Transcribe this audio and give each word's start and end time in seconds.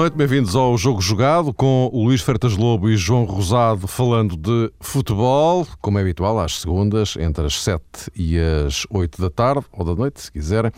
Noite, 0.00 0.16
bem-vindos 0.16 0.56
ao 0.56 0.78
Jogo 0.78 0.98
Jogado 1.02 1.52
com 1.52 1.90
o 1.92 2.04
Luís 2.04 2.22
Fertas 2.22 2.56
Lobo 2.56 2.88
e 2.88 2.96
João 2.96 3.24
Rosado 3.24 3.86
falando 3.86 4.34
de 4.34 4.72
futebol, 4.80 5.66
como 5.78 5.98
é 5.98 6.00
habitual, 6.00 6.40
às 6.40 6.58
segundas, 6.58 7.18
entre 7.20 7.44
as 7.44 7.62
7 7.62 7.82
e 8.16 8.38
as 8.38 8.86
8 8.88 9.20
da 9.20 9.28
tarde, 9.28 9.66
ou 9.70 9.84
da 9.84 9.94
noite, 9.94 10.22
se 10.22 10.32
quiserem. 10.32 10.72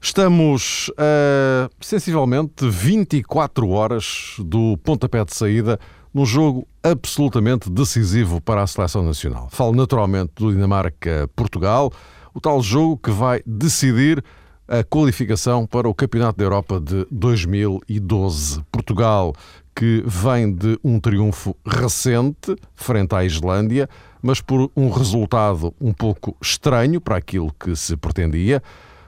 Estamos 0.00 0.90
a 0.96 1.68
sensivelmente 1.78 2.66
24 2.66 3.68
horas 3.68 4.36
do 4.38 4.78
pontapé 4.78 5.22
de 5.22 5.36
saída 5.36 5.78
num 6.14 6.24
jogo 6.24 6.66
absolutamente 6.82 7.68
decisivo 7.68 8.40
para 8.40 8.62
a 8.62 8.66
seleção 8.66 9.02
nacional. 9.02 9.48
Falo 9.50 9.74
naturalmente 9.74 10.32
do 10.36 10.50
Dinamarca-Portugal, 10.50 11.92
o 12.32 12.40
tal 12.40 12.62
jogo 12.62 12.96
que 12.96 13.10
vai 13.10 13.42
decidir 13.44 14.24
a 14.66 14.82
qualificação 14.82 15.66
para 15.66 15.88
o 15.88 15.94
Campeonato 15.94 16.38
da 16.38 16.44
Europa 16.44 16.80
de 16.80 17.06
2012. 17.10 18.62
Portugal, 18.72 19.34
que 19.74 20.02
vem 20.06 20.52
de 20.52 20.78
um 20.82 20.98
triunfo 20.98 21.56
recente 21.66 22.56
frente 22.74 23.14
à 23.14 23.24
Islândia, 23.24 23.88
mas 24.22 24.40
por 24.40 24.70
um 24.74 24.88
resultado 24.90 25.74
um 25.80 25.92
pouco 25.92 26.36
estranho 26.40 27.00
para 27.00 27.16
aquilo 27.16 27.52
que 27.58 27.76
se 27.76 27.96
pretendia. 27.96 28.62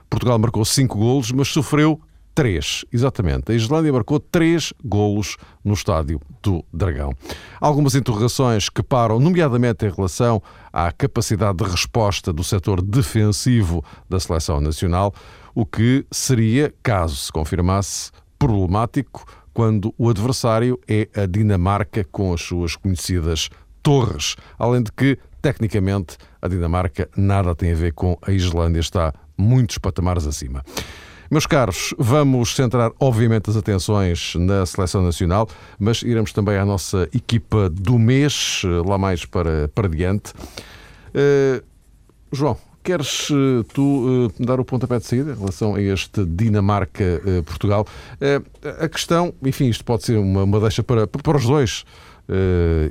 Portugal 0.09 0.37
marcou 0.37 0.63
cinco 0.63 0.97
golos, 0.97 1.31
mas 1.31 1.47
sofreu 1.47 1.99
três, 2.37 2.85
exatamente. 2.93 3.51
A 3.51 3.55
Islândia 3.55 3.91
marcou 3.91 4.19
três 4.19 4.71
golos 4.85 5.37
no 5.65 5.73
estádio 5.73 6.21
do 6.43 6.63
Dragão. 6.71 7.11
Algumas 7.59 7.95
interrogações 7.95 8.69
que 8.69 8.83
param, 8.83 9.19
nomeadamente 9.19 9.87
em 9.87 9.89
relação 9.89 10.39
à 10.71 10.91
capacidade 10.91 11.57
de 11.57 11.63
resposta 11.63 12.31
do 12.31 12.43
setor 12.43 12.79
defensivo 12.79 13.83
da 14.07 14.19
seleção 14.19 14.61
nacional, 14.61 15.15
o 15.55 15.65
que 15.65 16.05
seria, 16.11 16.71
caso 16.83 17.15
se 17.15 17.31
confirmasse, 17.31 18.11
problemático 18.37 19.25
quando 19.51 19.91
o 19.97 20.07
adversário 20.07 20.79
é 20.87 21.09
a 21.15 21.25
Dinamarca 21.25 22.03
com 22.03 22.31
as 22.35 22.41
suas 22.41 22.75
conhecidas 22.75 23.49
torres. 23.81 24.35
Além 24.59 24.83
de 24.83 24.91
que, 24.91 25.17
tecnicamente, 25.41 26.17
a 26.39 26.47
Dinamarca 26.47 27.09
nada 27.17 27.55
tem 27.55 27.71
a 27.71 27.75
ver 27.75 27.93
com 27.93 28.15
a 28.21 28.31
Islândia, 28.31 28.79
está 28.79 29.11
muitos 29.35 29.79
patamares 29.79 30.27
acima. 30.27 30.63
Meus 31.29 31.45
caros, 31.45 31.93
vamos 31.97 32.55
centrar, 32.55 32.91
obviamente, 32.99 33.49
as 33.49 33.57
atenções 33.57 34.33
na 34.35 34.65
seleção 34.65 35.03
nacional, 35.03 35.49
mas 35.77 36.01
iremos 36.01 36.31
também 36.31 36.57
à 36.57 36.63
nossa 36.63 37.09
equipa 37.13 37.69
do 37.69 37.99
mês, 37.99 38.61
lá 38.85 38.97
mais 38.97 39.25
para, 39.25 39.67
para 39.67 39.89
diante. 39.89 40.31
Uh, 41.13 41.61
João, 42.31 42.57
queres 42.81 43.29
uh, 43.29 43.63
tu 43.73 44.29
uh, 44.29 44.45
dar 44.45 44.57
o 44.59 44.63
pontapé 44.63 44.99
de 44.99 45.05
saída 45.05 45.33
em 45.33 45.35
relação 45.35 45.75
a 45.75 45.81
este 45.81 46.23
Dinamarca-Portugal? 46.23 47.85
a 48.79 48.87
questão, 48.87 49.33
enfim, 49.43 49.67
isto 49.67 49.83
pode 49.83 50.03
ser 50.03 50.17
uma, 50.17 50.43
uma 50.43 50.59
deixa 50.61 50.81
para, 50.81 51.05
para 51.07 51.37
os 51.37 51.45
dois 51.45 51.83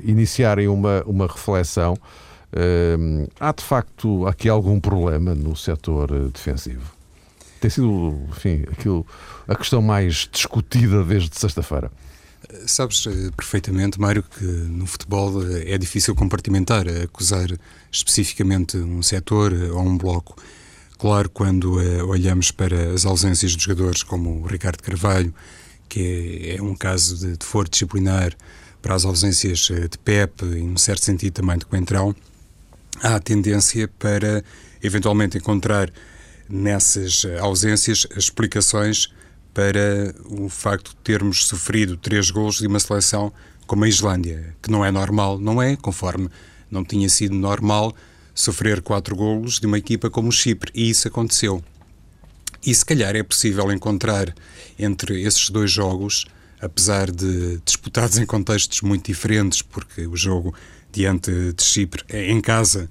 iniciarem 0.03 0.67
uma, 0.67 1.03
uma 1.05 1.27
reflexão. 1.27 1.95
há 3.39 3.51
de 3.51 3.63
facto 3.63 4.25
aqui 4.25 4.49
algum 4.49 4.79
problema 4.79 5.35
no 5.35 5.55
setor 5.55 6.29
defensivo? 6.29 6.96
Tem 7.57 7.69
sido, 7.69 8.19
enfim, 8.29 8.63
aquilo, 8.71 9.05
a 9.47 9.55
questão 9.55 9.81
mais 9.81 10.29
discutida 10.31 11.03
desde 11.03 11.37
sexta-feira. 11.37 11.91
Sabes 12.65 13.05
eh, 13.07 13.31
perfeitamente, 13.35 13.99
Mário, 13.99 14.23
que 14.23 14.45
no 14.45 14.85
futebol 14.85 15.43
eh, 15.43 15.73
é 15.73 15.77
difícil 15.77 16.15
compartimentar, 16.15 16.85
acusar 17.03 17.49
especificamente 17.91 18.77
um 18.77 19.01
setor 19.01 19.51
eh, 19.53 19.69
ou 19.71 19.81
um 19.81 19.97
bloco. 19.97 20.35
Claro, 20.97 21.29
quando 21.29 21.75
olhamos 22.07 22.49
para 22.49 22.93
as 22.93 23.05
ausências 23.05 23.51
de 23.51 23.63
jogadores 23.63 24.01
como 24.01 24.41
o 24.41 24.47
Ricardo 24.47 24.81
Carvalho, 24.81 25.33
que 25.87 26.41
é, 26.43 26.55
é 26.57 26.61
um 26.61 26.75
caso 26.75 27.17
de, 27.17 27.37
de 27.37 27.45
foro 27.45 27.69
disciplinar, 27.69 28.35
para 28.81 28.95
as 28.95 29.05
ausências 29.05 29.59
de 29.59 29.97
Pepe 30.03 30.45
e, 30.45 30.63
num 30.63 30.77
certo 30.77 31.03
sentido, 31.03 31.33
também 31.33 31.57
de 31.57 31.65
Coentrão, 31.65 32.15
há 33.03 33.15
a 33.15 33.19
tendência 33.19 33.87
para 33.99 34.43
eventualmente 34.81 35.37
encontrar 35.37 35.91
nessas 36.49 37.25
ausências 37.39 38.07
explicações 38.15 39.09
para 39.53 40.13
o 40.25 40.49
facto 40.49 40.89
de 40.89 40.97
termos 40.97 41.45
sofrido 41.45 41.97
três 41.97 42.29
gols 42.29 42.59
de 42.59 42.67
uma 42.67 42.79
seleção 42.79 43.33
como 43.65 43.83
a 43.83 43.89
Islândia, 43.89 44.55
que 44.61 44.71
não 44.71 44.85
é 44.85 44.91
normal, 44.91 45.39
não 45.39 45.61
é, 45.61 45.75
conforme 45.75 46.29
não 46.69 46.83
tinha 46.83 47.09
sido 47.09 47.35
normal 47.35 47.95
sofrer 48.33 48.81
quatro 48.81 49.15
golos 49.15 49.59
de 49.59 49.65
uma 49.65 49.77
equipa 49.77 50.09
como 50.09 50.29
o 50.29 50.31
Chipre, 50.31 50.71
e 50.75 50.89
isso 50.89 51.07
aconteceu. 51.07 51.63
E 52.65 52.73
se 52.73 52.85
calhar 52.85 53.15
é 53.15 53.23
possível 53.23 53.71
encontrar 53.71 54.33
entre 54.77 55.21
esses 55.23 55.49
dois 55.49 55.71
jogos, 55.71 56.25
apesar 56.61 57.09
de 57.11 57.59
disputados 57.65 58.17
em 58.17 58.25
contextos 58.25 58.81
muito 58.81 59.07
diferentes, 59.07 59.61
porque 59.61 60.05
o 60.05 60.15
jogo 60.15 60.53
diante 60.91 61.31
de 61.53 61.63
Chipre 61.63 62.03
em 62.09 62.39
casa 62.41 62.89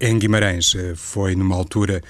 em 0.00 0.18
Guimarães 0.18 0.74
eh, 0.74 0.94
foi 0.96 1.36
numa 1.36 1.54
altura 1.54 2.02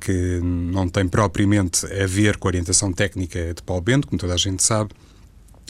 que 0.00 0.40
não 0.42 0.88
tem 0.88 1.06
propriamente 1.06 1.86
a 1.86 2.06
ver 2.06 2.36
com 2.36 2.48
a 2.48 2.50
orientação 2.50 2.92
técnica 2.92 3.52
de 3.54 3.62
Paulo 3.62 3.82
Bento, 3.82 4.06
como 4.06 4.18
toda 4.18 4.34
a 4.34 4.38
gente 4.38 4.62
sabe, 4.62 4.90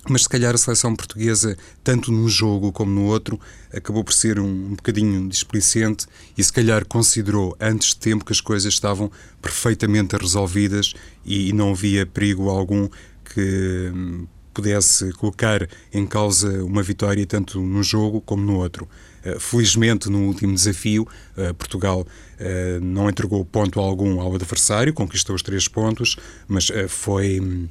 mas 0.09 0.23
se 0.23 0.29
calhar 0.29 0.55
a 0.55 0.59
seleção 0.59 0.97
portuguesa, 0.97 1.57
tanto 1.85 2.11
num 2.11 2.29
jogo 2.29 2.73
como 2.73 2.91
no 2.91 3.05
outro, 3.05 3.39
acabou 3.73 4.03
por 4.03 4.15
ser 4.15 4.39
um, 4.39 4.47
um 4.47 4.75
bocadinho 4.75 5.29
displicente 5.29 6.07
e 6.37 6.43
se 6.43 6.53
calhar 6.53 6.87
considerou 6.87 7.55
antes 7.61 7.91
de 7.91 7.99
tempo 7.99 8.25
que 8.25 8.33
as 8.33 8.41
coisas 8.41 8.73
estavam 8.73 9.11
perfeitamente 9.43 10.17
resolvidas 10.17 10.95
e, 11.25 11.51
e 11.51 11.53
não 11.53 11.73
havia 11.73 12.07
perigo 12.07 12.49
algum 12.49 12.89
que 13.35 13.93
hum, 13.95 14.27
pudesse 14.55 15.13
colocar 15.13 15.69
em 15.93 16.07
causa 16.07 16.65
uma 16.65 16.83
vitória 16.83 17.25
tanto 17.27 17.61
num 17.61 17.83
jogo 17.83 18.21
como 18.21 18.43
no 18.43 18.57
outro. 18.57 18.89
Eh, 19.25 19.39
felizmente, 19.39 20.09
no 20.09 20.27
último 20.27 20.55
desafio, 20.55 21.07
eh, 21.37 21.53
Portugal 21.53 22.07
eh, 22.39 22.79
não 22.81 23.09
entregou 23.09 23.45
ponto 23.45 23.79
algum 23.81 24.21
ao 24.21 24.35
adversário, 24.35 24.93
conquistou 24.93 25.37
os 25.37 25.43
três 25.43 25.69
pontos, 25.69 26.17
mas 26.49 26.71
foi 26.89 27.69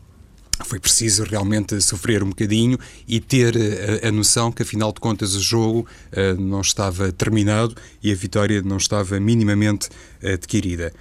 foi 0.66 0.78
preciso 0.78 1.24
realmente 1.24 1.80
sofrer 1.82 2.22
um 2.22 2.30
bocadinho 2.30 2.78
e 3.08 3.22
ter 3.22 3.56
a, 4.06 4.12
noção 4.12 4.52
que, 4.52 4.62
afinal 4.62 4.92
de 4.92 5.00
contas, 5.00 5.34
o 5.34 5.40
jogo 5.40 5.88
não 6.38 6.60
estava 6.60 7.14
terminado 7.14 7.74
e 8.04 8.12
a 8.12 8.16
vitória 8.16 8.62
não 8.62 8.76
estava 8.76 9.18
minimamente 9.22 9.88
adquirida. 10.22 10.92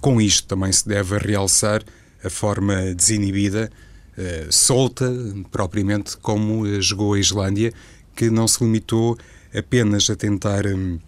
Com 0.00 0.18
isto 0.18 0.48
também 0.48 0.72
se 0.72 0.88
deve 0.88 1.18
realçar 1.18 1.82
a 2.24 2.30
forma 2.30 2.94
desinibida, 2.94 3.70
uh, 4.16 4.50
solta, 4.50 5.12
propriamente 5.50 6.16
como 6.16 6.80
jogou 6.80 7.12
a 7.12 7.20
Islândia, 7.20 7.72
que 8.16 8.30
não 8.30 8.46
se 8.48 8.64
limitou 8.64 9.18
apenas 9.54 10.08
a 10.10 10.16
tentar 10.16 10.66
hum, 10.66 10.98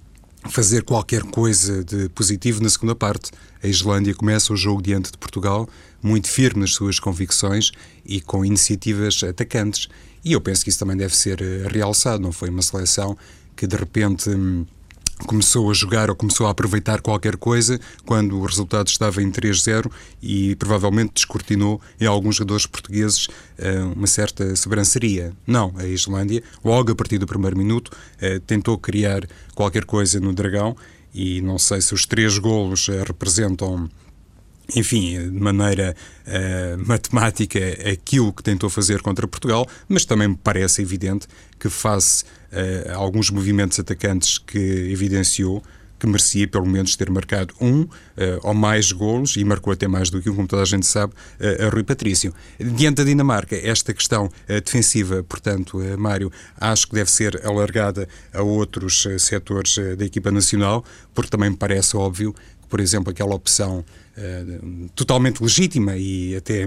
fazer 0.50 0.82
qualquer 0.82 1.22
coisa 1.22 1.82
de 1.84 2.09
positivo 2.10 2.62
na 2.62 2.69
segunda 2.69 2.94
parte. 2.94 3.31
A 3.62 3.66
Islândia 3.66 4.15
começa 4.15 4.53
o 4.53 4.56
jogo 4.56 4.82
diante 4.82 5.10
de 5.10 5.19
Portugal 5.19 5.69
muito 6.03 6.28
firme 6.28 6.60
nas 6.60 6.75
suas 6.75 7.00
convicções 7.00 7.72
e 8.04 8.21
com 8.21 8.44
iniciativas 8.44 9.22
atacantes. 9.25 9.88
E 10.25 10.33
eu 10.33 10.41
penso 10.41 10.62
que 10.62 10.71
isso 10.71 10.78
também 10.78 10.97
deve 10.97 11.16
ser 11.16 11.41
eh, 11.41 11.66
realçado. 11.71 12.22
Não 12.22 12.33
foi 12.33 12.50
uma 12.50 12.62
seleção 12.62 13.16
que 13.56 13.66
de 13.66 13.77
repente 13.77 14.28
hum, 14.28 14.66
começou 15.26 15.70
a 15.70 15.75
jogar 15.75 16.10
ou 16.10 16.16
começou 16.16 16.47
a 16.47 16.50
aproveitar 16.50 17.00
qualquer 17.00 17.36
coisa 17.36 17.80
quando 18.04 18.38
o 18.38 18.44
resultado 18.44 18.88
estava 18.88 19.22
em 19.22 19.30
3-0 19.30 19.91
e 20.22 20.56
provavelmente 20.56 21.14
descortinou 21.14 21.80
em 22.00 22.06
alguns 22.06 22.36
jogadores 22.36 22.66
portugueses 22.66 23.28
eh, 23.56 23.80
uma 23.80 24.06
certa 24.06 24.54
sobranceria. 24.56 25.33
Não, 25.47 25.72
a 25.77 25.86
Islândia, 25.86 26.42
logo 26.65 26.92
a 26.92 26.94
partir 26.94 27.18
do 27.18 27.27
primeiro 27.27 27.56
minuto, 27.56 27.91
eh, 28.21 28.41
tentou 28.41 28.77
criar 28.77 29.27
qualquer 29.54 29.84
coisa 29.84 30.18
no 30.21 30.33
Dragão 30.33 30.77
e 31.15 31.41
não 31.41 31.59
sei 31.59 31.80
se 31.80 31.94
os 31.94 32.04
três 32.04 32.39
golos 32.39 32.89
eh, 32.89 33.03
representam 33.06 33.89
enfim, 34.74 35.30
de 35.30 35.41
maneira 35.41 35.94
uh, 36.27 36.89
matemática, 36.89 37.59
aquilo 37.91 38.33
que 38.33 38.42
tentou 38.42 38.71
fazer 38.71 39.03
contra 39.03 39.28
Portugal, 39.28 39.66
mas 39.89 40.04
também 40.04 40.28
me 40.28 40.36
parece 40.36 40.80
evidente 40.80 41.27
que, 41.59 41.68
face 41.68 42.24
uh, 42.54 42.95
alguns 42.95 43.30
movimentos 43.30 43.78
atacantes 43.78 44.39
que 44.39 44.59
evidenciou, 44.59 45.62
que 45.98 46.06
merecia 46.06 46.47
pelo 46.47 46.66
menos 46.66 46.97
ter 46.97 47.09
marcado 47.10 47.54
um 47.60 47.83
uh, 47.83 47.89
ou 48.42 48.53
mais 48.53 48.92
golos, 48.92 49.36
e 49.36 49.45
marcou 49.45 49.72
até 49.72 49.89
mais 49.89 50.10
do 50.10 50.21
que 50.21 50.28
um, 50.28 50.34
como 50.34 50.47
toda 50.47 50.62
a 50.62 50.66
gente 50.66 50.86
sabe, 50.86 51.12
uh, 51.12 51.66
a 51.66 51.68
Rui 51.71 51.83
Patrício. 51.83 52.34
Diante 52.59 52.97
da 52.97 53.04
Dinamarca, 53.04 53.56
esta 53.56 53.95
questão 53.95 54.27
uh, 54.27 54.60
defensiva, 54.60 55.22
portanto, 55.22 55.78
Mário, 55.97 56.30
acho 56.60 56.89
que 56.89 56.95
deve 56.95 57.10
ser 57.10 57.41
alargada 57.47 58.09
a 58.33 58.42
outros 58.42 59.06
setores 59.18 59.77
da 59.97 60.04
equipa 60.04 60.30
nacional, 60.30 60.84
porque 61.15 61.30
também 61.30 61.51
me 61.51 61.56
parece 61.56 61.97
óbvio 61.97 62.33
que, 62.33 62.68
por 62.68 62.80
exemplo, 62.80 63.10
aquela 63.10 63.34
opção 63.34 63.84
totalmente 64.95 65.42
legítima 65.42 65.97
e 65.97 66.36
até 66.36 66.65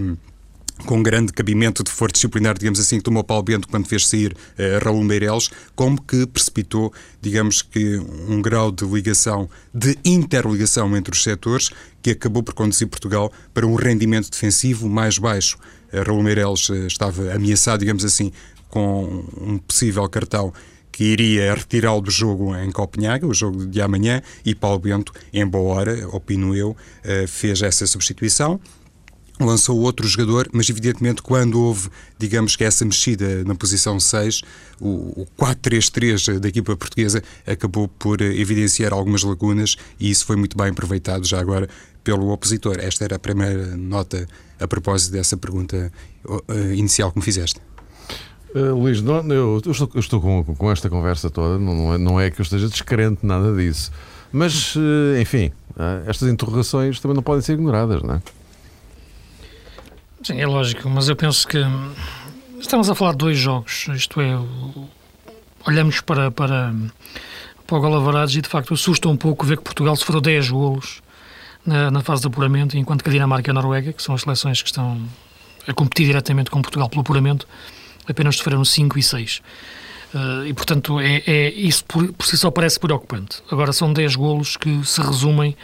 com 0.85 1.01
grande 1.01 1.33
cabimento 1.33 1.83
de 1.83 1.91
força 1.91 2.13
disciplinar, 2.13 2.57
digamos 2.57 2.79
assim, 2.79 2.97
que 2.97 3.03
tomou 3.03 3.23
Paulo 3.23 3.43
Bento 3.43 3.67
quando 3.67 3.87
fez 3.87 4.07
sair 4.07 4.33
uh, 4.33 4.83
Raul 4.83 5.03
Meireles, 5.03 5.49
como 5.75 6.01
que 6.01 6.25
precipitou, 6.27 6.93
digamos 7.21 7.61
que, 7.61 7.97
um 8.27 8.41
grau 8.41 8.71
de 8.71 8.85
ligação, 8.85 9.49
de 9.73 9.97
interligação 10.05 10.95
entre 10.95 11.13
os 11.13 11.23
setores, 11.23 11.71
que 12.01 12.11
acabou 12.11 12.43
por 12.43 12.53
conduzir 12.53 12.87
Portugal 12.87 13.31
para 13.53 13.65
um 13.65 13.75
rendimento 13.75 14.29
defensivo 14.29 14.87
mais 14.87 15.17
baixo. 15.17 15.57
Uh, 15.91 16.03
Raul 16.05 16.23
Meireles 16.23 16.69
uh, 16.69 16.87
estava 16.87 17.33
ameaçado, 17.33 17.79
digamos 17.79 18.05
assim, 18.05 18.31
com 18.69 19.25
um 19.39 19.57
possível 19.57 20.07
cartão 20.09 20.53
que 20.91 21.03
iria 21.03 21.53
retirá-lo 21.53 22.01
do 22.01 22.09
jogo 22.09 22.55
em 22.55 22.71
Copenhaga, 22.71 23.27
o 23.27 23.33
jogo 23.33 23.67
de 23.67 23.79
amanhã, 23.81 24.21
e 24.43 24.55
Paulo 24.55 24.79
Bento, 24.79 25.13
em 25.31 25.45
boa 25.45 25.75
hora, 25.75 26.09
opino 26.09 26.55
eu, 26.55 26.75
fez 27.27 27.61
essa 27.61 27.85
substituição 27.85 28.59
lançou 29.45 29.79
outro 29.79 30.07
jogador, 30.07 30.49
mas 30.51 30.69
evidentemente 30.69 31.21
quando 31.21 31.59
houve, 31.59 31.89
digamos 32.17 32.55
que 32.55 32.63
essa 32.63 32.83
mexida 32.83 33.43
na 33.43 33.55
posição 33.55 33.99
6, 33.99 34.41
o, 34.79 35.21
o 35.21 35.27
4-3-3 35.39 36.39
da 36.39 36.47
equipa 36.47 36.75
portuguesa 36.75 37.23
acabou 37.45 37.87
por 37.87 38.21
evidenciar 38.21 38.93
algumas 38.93 39.23
lagunas 39.23 39.75
e 39.99 40.09
isso 40.09 40.25
foi 40.25 40.35
muito 40.35 40.57
bem 40.57 40.69
aproveitado 40.69 41.25
já 41.25 41.39
agora 41.39 41.69
pelo 42.03 42.29
opositor. 42.31 42.77
Esta 42.79 43.03
era 43.03 43.17
a 43.17 43.19
primeira 43.19 43.75
nota 43.75 44.27
a 44.59 44.67
propósito 44.67 45.11
dessa 45.11 45.35
pergunta 45.35 45.91
uh, 46.25 46.73
inicial 46.73 47.11
que 47.11 47.19
me 47.19 47.23
fizeste. 47.23 47.59
Uh, 48.55 48.73
Luís, 48.73 49.01
não, 49.01 49.17
eu, 49.27 49.61
eu, 49.63 49.71
estou, 49.71 49.89
eu 49.93 49.99
estou 49.99 50.21
com, 50.21 50.43
com, 50.43 50.71
esta 50.71 50.89
conversa 50.89 51.29
toda, 51.29 51.59
não 51.59 51.93
é, 51.93 51.97
não 51.97 52.19
é 52.19 52.31
que 52.31 52.39
eu 52.39 52.43
esteja 52.43 52.67
descrente 52.69 53.25
nada 53.25 53.53
disso, 53.53 53.91
mas, 54.31 54.75
uh, 54.75 55.19
enfim, 55.21 55.51
estas 56.07 56.29
interrogações 56.29 56.99
também 56.99 57.15
não 57.15 57.21
podem 57.21 57.41
ser 57.41 57.53
ignoradas, 57.53 58.01
não 58.01 58.15
é? 58.15 58.21
Sim, 60.27 60.41
é 60.41 60.45
lógico, 60.45 60.89
mas 60.89 61.07
eu 61.07 61.15
penso 61.15 61.47
que 61.47 61.57
estamos 62.59 62.89
a 62.89 62.95
falar 62.95 63.13
de 63.13 63.19
dois 63.19 63.37
jogos, 63.37 63.87
isto 63.95 64.19
é, 64.19 64.37
olhamos 65.65 66.01
para, 66.01 66.29
para, 66.29 66.75
para 67.65 67.77
o 67.77 67.79
Galavarados 67.79 68.35
e 68.35 68.41
de 68.41 68.49
facto 68.49 68.73
assusta 68.73 69.07
um 69.07 69.15
pouco 69.15 69.45
ver 69.45 69.55
que 69.55 69.63
Portugal 69.63 69.95
sofreu 69.95 70.19
10 70.19 70.49
golos 70.49 71.01
na, 71.65 71.89
na, 71.89 72.01
fase 72.01 72.23
de 72.23 72.27
apuramento, 72.27 72.77
enquanto 72.77 73.05
que 73.05 73.09
a 73.09 73.13
Dinamarca 73.13 73.49
e 73.49 73.51
a 73.51 73.53
Noruega, 73.53 73.93
que 73.93 74.03
são 74.03 74.13
as 74.15 74.23
seleções 74.23 74.61
que 74.61 74.67
estão 74.67 75.01
a 75.65 75.73
competir 75.73 76.07
diretamente 76.07 76.51
com 76.51 76.61
Portugal 76.61 76.89
pelo 76.89 77.03
apuramento, 77.03 77.47
apenas 78.05 78.35
sofreram 78.35 78.65
5 78.65 78.99
e 78.99 79.03
6. 79.03 79.41
Uh, 80.13 80.45
e 80.45 80.53
portanto, 80.53 80.99
é, 80.99 81.23
é 81.25 81.49
isso 81.51 81.85
por, 81.85 82.11
por, 82.11 82.27
si 82.27 82.37
só 82.37 82.51
parece 82.51 82.77
preocupante. 82.77 83.41
Agora, 83.49 83.71
são 83.71 83.93
10 83.93 84.17
golos 84.17 84.57
que 84.57 84.85
se 84.85 84.99
resumem 84.99 85.55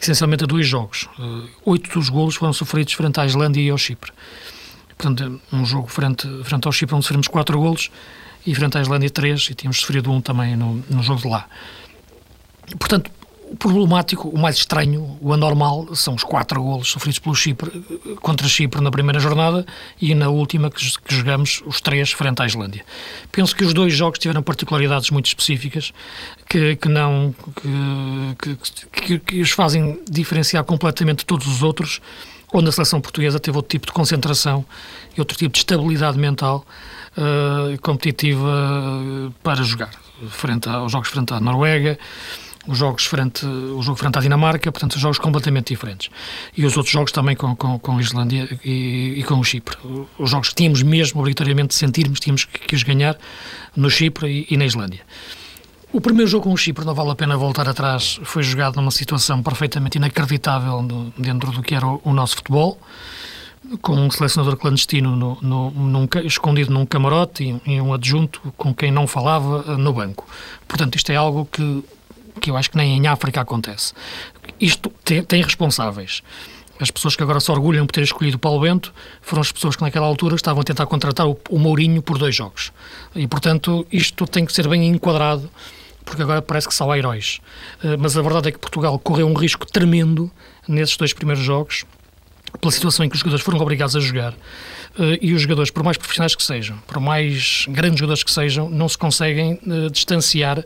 essencialmente 0.00 0.44
a 0.44 0.46
dois 0.46 0.66
jogos. 0.66 1.08
Eh, 1.18 1.48
oito 1.64 1.90
dos 1.90 2.08
golos 2.08 2.36
foram 2.36 2.52
sofridos 2.52 2.92
frente 2.92 3.20
à 3.20 3.26
Islândia 3.26 3.60
e 3.60 3.70
ao 3.70 3.78
Chipre. 3.78 4.12
Portanto, 4.96 5.40
um 5.52 5.64
jogo 5.64 5.88
frente, 5.88 6.26
frente 6.44 6.66
ao 6.66 6.72
Chipre 6.72 6.94
onde 6.94 7.04
sofremos 7.04 7.28
quatro 7.28 7.58
golos 7.58 7.90
e 8.46 8.54
frente 8.54 8.78
à 8.78 8.80
Islândia 8.80 9.10
três 9.10 9.48
e 9.50 9.54
tínhamos 9.54 9.80
sofrido 9.80 10.10
um 10.10 10.20
também 10.20 10.56
no, 10.56 10.82
no 10.88 11.02
jogo 11.02 11.20
de 11.20 11.28
lá. 11.28 11.46
Portanto, 12.78 13.10
o 13.48 13.56
problemático, 13.56 14.28
o 14.28 14.38
mais 14.38 14.56
estranho, 14.56 15.16
o 15.20 15.32
anormal, 15.32 15.94
são 15.94 16.14
os 16.14 16.24
quatro 16.24 16.60
golos 16.60 16.88
sofridos 16.88 17.20
pelo 17.20 17.34
Chipre, 17.34 17.70
contra 18.20 18.48
Chipre 18.48 18.80
na 18.80 18.90
primeira 18.90 19.20
jornada 19.20 19.64
e 20.00 20.14
na 20.14 20.28
última 20.28 20.68
que, 20.68 20.84
que 21.00 21.14
jogamos 21.14 21.62
os 21.64 21.80
três 21.80 22.10
frente 22.10 22.42
à 22.42 22.46
Islândia. 22.46 22.84
Penso 23.30 23.54
que 23.54 23.64
os 23.64 23.72
dois 23.72 23.94
jogos 23.94 24.18
tiveram 24.18 24.42
particularidades 24.42 25.10
muito 25.10 25.26
específicas 25.26 25.92
que, 26.48 26.74
que 26.76 26.88
não 26.88 27.34
que, 28.40 28.58
que, 28.92 29.18
que, 29.20 29.40
os 29.40 29.50
fazem 29.50 30.00
diferenciar 30.10 30.64
completamente 30.64 31.18
de 31.18 31.26
todos 31.26 31.46
os 31.46 31.62
outros, 31.62 32.00
onde 32.52 32.68
a 32.68 32.72
seleção 32.72 33.00
portuguesa 33.00 33.38
teve 33.38 33.56
outro 33.56 33.70
tipo 33.70 33.86
de 33.86 33.92
concentração 33.92 34.64
e 35.16 35.20
outro 35.20 35.36
tipo 35.36 35.52
de 35.52 35.58
estabilidade 35.58 36.18
mental 36.18 36.66
uh, 37.16 37.80
competitiva 37.80 39.32
para 39.42 39.62
jogar, 39.62 39.90
frente 40.30 40.68
aos 40.68 40.90
jogos 40.90 41.08
frente 41.08 41.32
à 41.32 41.38
Noruega, 41.38 41.96
os 42.66 42.78
jogos 42.78 43.06
frente, 43.06 43.46
o 43.46 43.80
jogo 43.82 43.98
frente 43.98 44.18
à 44.18 44.20
Dinamarca, 44.20 44.70
portanto, 44.72 44.98
jogos 44.98 45.18
completamente 45.18 45.68
diferentes. 45.68 46.10
E 46.56 46.64
os 46.64 46.76
outros 46.76 46.92
jogos 46.92 47.12
também 47.12 47.36
com, 47.36 47.54
com, 47.54 47.78
com 47.78 47.96
a 47.96 48.00
Islândia 48.00 48.48
e, 48.64 49.14
e, 49.18 49.24
com 49.24 49.38
o 49.38 49.44
Chipre. 49.44 49.76
Os 50.18 50.30
jogos 50.30 50.48
que 50.50 50.54
tínhamos 50.54 50.82
mesmo, 50.82 51.20
obrigatoriamente, 51.20 51.68
de 51.68 51.74
sentirmos, 51.74 52.20
tínhamos 52.20 52.44
que, 52.44 52.60
que 52.60 52.74
os 52.74 52.82
ganhar 52.82 53.16
no 53.74 53.90
Chipre 53.90 54.26
e, 54.28 54.54
e, 54.54 54.56
na 54.56 54.66
Islândia. 54.66 55.00
O 55.92 56.00
primeiro 56.00 56.28
jogo 56.28 56.44
com 56.44 56.52
o 56.52 56.56
Chipre, 56.56 56.84
não 56.84 56.94
vale 56.94 57.10
a 57.10 57.14
pena 57.14 57.36
voltar 57.36 57.68
atrás, 57.68 58.20
foi 58.24 58.42
jogado 58.42 58.76
numa 58.76 58.90
situação 58.90 59.42
perfeitamente 59.42 59.96
inacreditável 59.98 60.82
no, 60.82 61.12
dentro 61.16 61.52
do 61.52 61.62
que 61.62 61.74
era 61.74 61.86
o, 61.86 62.00
o, 62.04 62.12
nosso 62.12 62.36
futebol, 62.36 62.78
com 63.80 63.94
um 63.94 64.10
selecionador 64.10 64.56
clandestino 64.56 65.16
no, 65.16 65.38
no, 65.40 65.70
num, 65.70 66.08
escondido 66.24 66.72
num 66.72 66.84
camarote 66.84 67.44
e, 67.66 67.74
e 67.74 67.80
um 67.80 67.94
adjunto 67.94 68.40
com 68.56 68.74
quem 68.74 68.90
não 68.90 69.06
falava 69.06 69.76
no 69.76 69.92
banco. 69.92 70.26
Portanto, 70.68 70.96
isto 70.96 71.10
é 71.10 71.16
algo 71.16 71.48
que 71.50 71.84
que 72.40 72.50
eu 72.50 72.56
acho 72.56 72.70
que 72.70 72.76
nem 72.76 72.96
em 72.96 73.06
África 73.06 73.40
acontece. 73.40 73.92
Isto 74.60 74.90
tem, 75.04 75.22
tem 75.22 75.42
responsáveis. 75.42 76.22
As 76.78 76.90
pessoas 76.90 77.16
que 77.16 77.22
agora 77.22 77.40
se 77.40 77.50
orgulham 77.50 77.86
por 77.86 77.92
ter 77.92 78.02
escolhido 78.02 78.36
o 78.36 78.38
Paulo 78.38 78.60
Bento 78.60 78.92
foram 79.22 79.40
as 79.40 79.50
pessoas 79.50 79.76
que 79.76 79.82
naquela 79.82 80.06
altura 80.06 80.36
estavam 80.36 80.60
a 80.60 80.64
tentar 80.64 80.86
contratar 80.86 81.26
o, 81.26 81.38
o 81.48 81.58
Mourinho 81.58 82.02
por 82.02 82.18
dois 82.18 82.34
jogos. 82.34 82.70
E, 83.14 83.26
portanto, 83.26 83.86
isto 83.90 84.26
tem 84.26 84.44
que 84.44 84.52
ser 84.52 84.68
bem 84.68 84.86
enquadrado, 84.86 85.50
porque 86.04 86.22
agora 86.22 86.42
parece 86.42 86.68
que 86.68 86.74
só 86.74 86.90
há 86.90 86.98
heróis. 86.98 87.40
Uh, 87.82 87.96
mas 87.98 88.16
a 88.16 88.22
verdade 88.22 88.48
é 88.48 88.52
que 88.52 88.58
Portugal 88.58 88.98
correu 88.98 89.26
um 89.26 89.34
risco 89.34 89.66
tremendo 89.66 90.30
nesses 90.68 90.96
dois 90.96 91.14
primeiros 91.14 91.42
jogos, 91.42 91.84
pela 92.60 92.72
situação 92.72 93.04
em 93.04 93.08
que 93.08 93.14
os 93.14 93.20
jogadores 93.20 93.44
foram 93.44 93.58
obrigados 93.58 93.96
a 93.96 94.00
jogar. 94.00 94.32
Uh, 94.32 95.16
e 95.20 95.32
os 95.32 95.42
jogadores, 95.42 95.70
por 95.70 95.82
mais 95.82 95.96
profissionais 95.96 96.34
que 96.34 96.42
sejam, 96.42 96.76
por 96.86 97.00
mais 97.00 97.64
grandes 97.68 97.98
jogadores 97.98 98.22
que 98.22 98.32
sejam, 98.32 98.68
não 98.68 98.88
se 98.88 98.98
conseguem 98.98 99.58
uh, 99.66 99.90
distanciar 99.90 100.62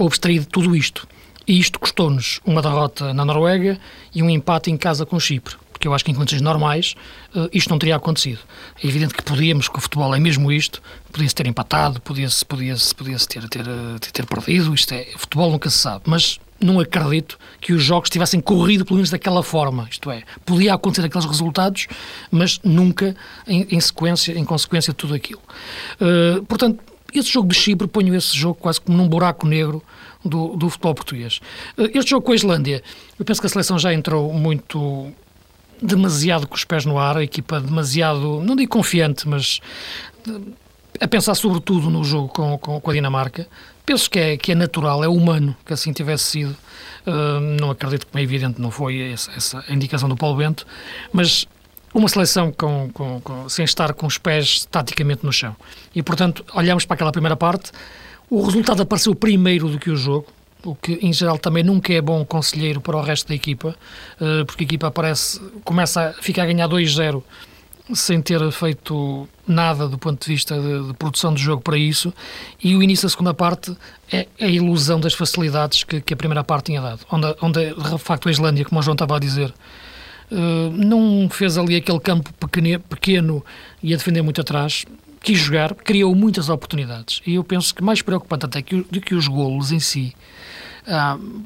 ou 0.00 0.06
abstrair 0.06 0.40
de 0.40 0.48
tudo 0.48 0.74
isto. 0.74 1.06
E 1.46 1.58
isto 1.58 1.78
custou-nos 1.78 2.40
uma 2.44 2.62
derrota 2.62 3.12
na 3.12 3.24
Noruega 3.24 3.78
e 4.14 4.22
um 4.22 4.30
empate 4.30 4.70
em 4.70 4.76
casa 4.76 5.04
com 5.04 5.20
Chipre, 5.20 5.56
porque 5.72 5.86
eu 5.86 5.92
acho 5.92 6.04
que 6.04 6.10
em 6.10 6.14
condições 6.14 6.40
normais 6.40 6.94
uh, 7.34 7.48
isto 7.52 7.68
não 7.68 7.78
teria 7.78 7.96
acontecido. 7.96 8.38
É 8.82 8.86
evidente 8.86 9.12
que 9.12 9.22
podíamos, 9.22 9.68
que 9.68 9.76
o 9.76 9.80
futebol 9.80 10.14
é 10.14 10.18
mesmo 10.18 10.50
isto, 10.50 10.80
podia-se 11.12 11.34
ter 11.34 11.46
empatado, 11.46 12.00
podia-se 12.00 12.44
podia 12.46 12.76
-se, 12.76 12.94
podia 12.94 13.18
-se 13.18 13.28
ter, 13.28 13.46
ter, 13.48 13.64
ter, 14.00 14.10
ter 14.10 14.26
perdido, 14.26 14.72
isto 14.74 14.94
é, 14.94 15.06
futebol 15.16 15.50
nunca 15.50 15.68
se 15.68 15.78
sabe, 15.78 16.04
mas 16.06 16.40
não 16.58 16.78
acredito 16.78 17.38
que 17.60 17.72
os 17.72 17.82
jogos 17.82 18.08
tivessem 18.08 18.40
corrido 18.40 18.84
pelo 18.84 18.96
menos 18.96 19.10
daquela 19.10 19.42
forma, 19.42 19.86
isto 19.90 20.10
é, 20.10 20.22
podia 20.46 20.74
acontecer 20.74 21.04
aqueles 21.06 21.26
resultados, 21.26 21.88
mas 22.30 22.58
nunca 22.62 23.14
em, 23.46 23.66
em 23.70 23.80
sequência, 23.80 24.32
em 24.38 24.44
consequência 24.44 24.92
de 24.92 24.96
tudo 24.96 25.14
aquilo. 25.14 25.42
Uh, 26.00 26.44
portanto, 26.44 26.80
esse 27.18 27.30
jogo 27.30 27.48
de 27.48 27.54
Chipre, 27.54 27.86
ponho 27.86 28.14
esse 28.14 28.36
jogo 28.36 28.54
quase 28.54 28.80
como 28.80 28.96
num 28.96 29.08
buraco 29.08 29.46
negro 29.46 29.82
do, 30.24 30.56
do 30.56 30.70
futebol 30.70 30.94
português. 30.94 31.40
Eh, 31.76 31.90
este 31.94 32.10
jogo 32.10 32.24
com 32.24 32.32
a 32.32 32.34
Islândia, 32.34 32.82
eu 33.18 33.24
penso 33.24 33.40
que 33.40 33.46
a 33.46 33.50
seleção 33.50 33.78
já 33.78 33.92
entrou 33.92 34.32
muito 34.32 35.12
demasiado 35.82 36.46
com 36.46 36.54
os 36.54 36.64
pés 36.64 36.84
no 36.84 36.98
ar, 36.98 37.16
a 37.16 37.24
equipa 37.24 37.60
demasiado, 37.60 38.42
não 38.42 38.54
digo 38.54 38.70
confiante, 38.70 39.26
mas 39.26 39.60
a 41.00 41.08
pensar 41.08 41.34
sobretudo 41.34 41.88
no 41.88 42.04
jogo 42.04 42.28
com, 42.28 42.58
com, 42.58 42.80
com, 42.80 42.90
a 42.90 42.92
Dinamarca. 42.92 43.48
Penso 43.86 44.10
que 44.10 44.18
é, 44.18 44.36
que 44.36 44.52
é 44.52 44.54
natural, 44.54 45.02
é 45.02 45.08
humano 45.08 45.56
que 45.64 45.72
assim 45.72 45.92
tivesse 45.92 46.24
sido. 46.24 46.56
Uh, 47.06 47.40
não 47.58 47.70
acredito 47.70 48.06
que, 48.06 48.18
é 48.18 48.22
evidente, 48.22 48.60
não 48.60 48.70
foi 48.70 49.12
essa, 49.12 49.30
essa 49.32 49.64
a 49.66 49.72
indicação 49.72 50.08
do 50.08 50.16
Paulo 50.16 50.36
Bento, 50.36 50.66
mas 51.12 51.46
uma 51.92 52.08
seleção 52.08 52.52
com, 52.52 52.90
com, 52.92 53.20
com, 53.20 53.48
sem 53.48 53.64
estar 53.64 53.92
com 53.94 54.06
os 54.06 54.18
pés 54.18 54.64
taticamente 54.70 55.24
no 55.24 55.32
chão. 55.32 55.56
E, 55.94 56.02
portanto, 56.02 56.44
olhamos 56.54 56.84
para 56.84 56.94
aquela 56.94 57.12
primeira 57.12 57.36
parte, 57.36 57.72
o 58.28 58.42
resultado 58.42 58.82
apareceu 58.82 59.14
primeiro 59.14 59.68
do 59.68 59.78
que 59.78 59.90
o 59.90 59.96
jogo, 59.96 60.26
o 60.64 60.74
que 60.74 60.92
em 61.02 61.12
geral 61.12 61.38
também 61.38 61.64
nunca 61.64 61.92
é 61.92 62.00
bom 62.00 62.24
conselheiro 62.24 62.80
para 62.80 62.96
o 62.96 63.00
resto 63.00 63.28
da 63.28 63.34
equipa, 63.34 63.74
eh, 64.20 64.44
porque 64.44 64.64
a 64.64 64.66
equipa 64.66 64.86
aparece, 64.86 65.40
começa 65.64 66.10
a 66.10 66.12
ficar 66.22 66.44
a 66.44 66.46
ganhar 66.46 66.68
2-0 66.68 67.22
sem 67.92 68.22
ter 68.22 68.38
feito 68.52 69.28
nada 69.46 69.88
do 69.88 69.98
ponto 69.98 70.24
de 70.24 70.32
vista 70.32 70.60
de, 70.60 70.88
de, 70.88 70.94
produção 70.94 71.34
de 71.34 71.42
jogo 71.42 71.60
para 71.60 71.76
isso, 71.76 72.14
e 72.62 72.76
o 72.76 72.82
início 72.82 73.06
da 73.06 73.10
segunda 73.10 73.34
parte 73.34 73.76
é, 74.12 74.28
a 74.40 74.46
ilusão 74.46 75.00
das 75.00 75.14
facilidades 75.14 75.82
que, 75.82 76.00
que, 76.00 76.14
a 76.14 76.16
primeira 76.16 76.44
parte 76.44 76.66
tinha 76.66 76.80
dado, 76.80 77.00
onde, 77.10 77.34
onde 77.42 77.74
de 77.74 77.98
facto 77.98 78.28
a 78.28 78.30
Islândia, 78.30 78.64
como 78.64 78.80
o 78.80 78.82
João 78.82 78.94
estava 78.94 79.16
a 79.16 79.18
dizer, 79.18 79.52
Uh, 80.30 80.70
não 80.72 81.28
fez 81.28 81.58
ali 81.58 81.74
aquele 81.74 81.98
campo 81.98 82.32
pequeno, 82.34 82.80
pequeno 82.80 83.44
e 83.82 83.92
a 83.92 83.96
defender 83.96 84.22
muito 84.22 84.40
atrás, 84.40 84.84
quis 85.20 85.38
jogar, 85.38 85.74
criou 85.74 86.14
muitas 86.14 86.48
oportunidades. 86.48 87.20
E 87.26 87.34
eu 87.34 87.44
penso 87.44 87.74
que 87.74 87.82
mais 87.82 88.00
preocupante 88.00 88.46
até 88.46 88.62
que, 88.62 88.82
do 88.90 89.00
que 89.00 89.14
os 89.14 89.26
golos 89.26 89.72
em 89.72 89.80
si, 89.80 90.14
uh, 90.86 91.44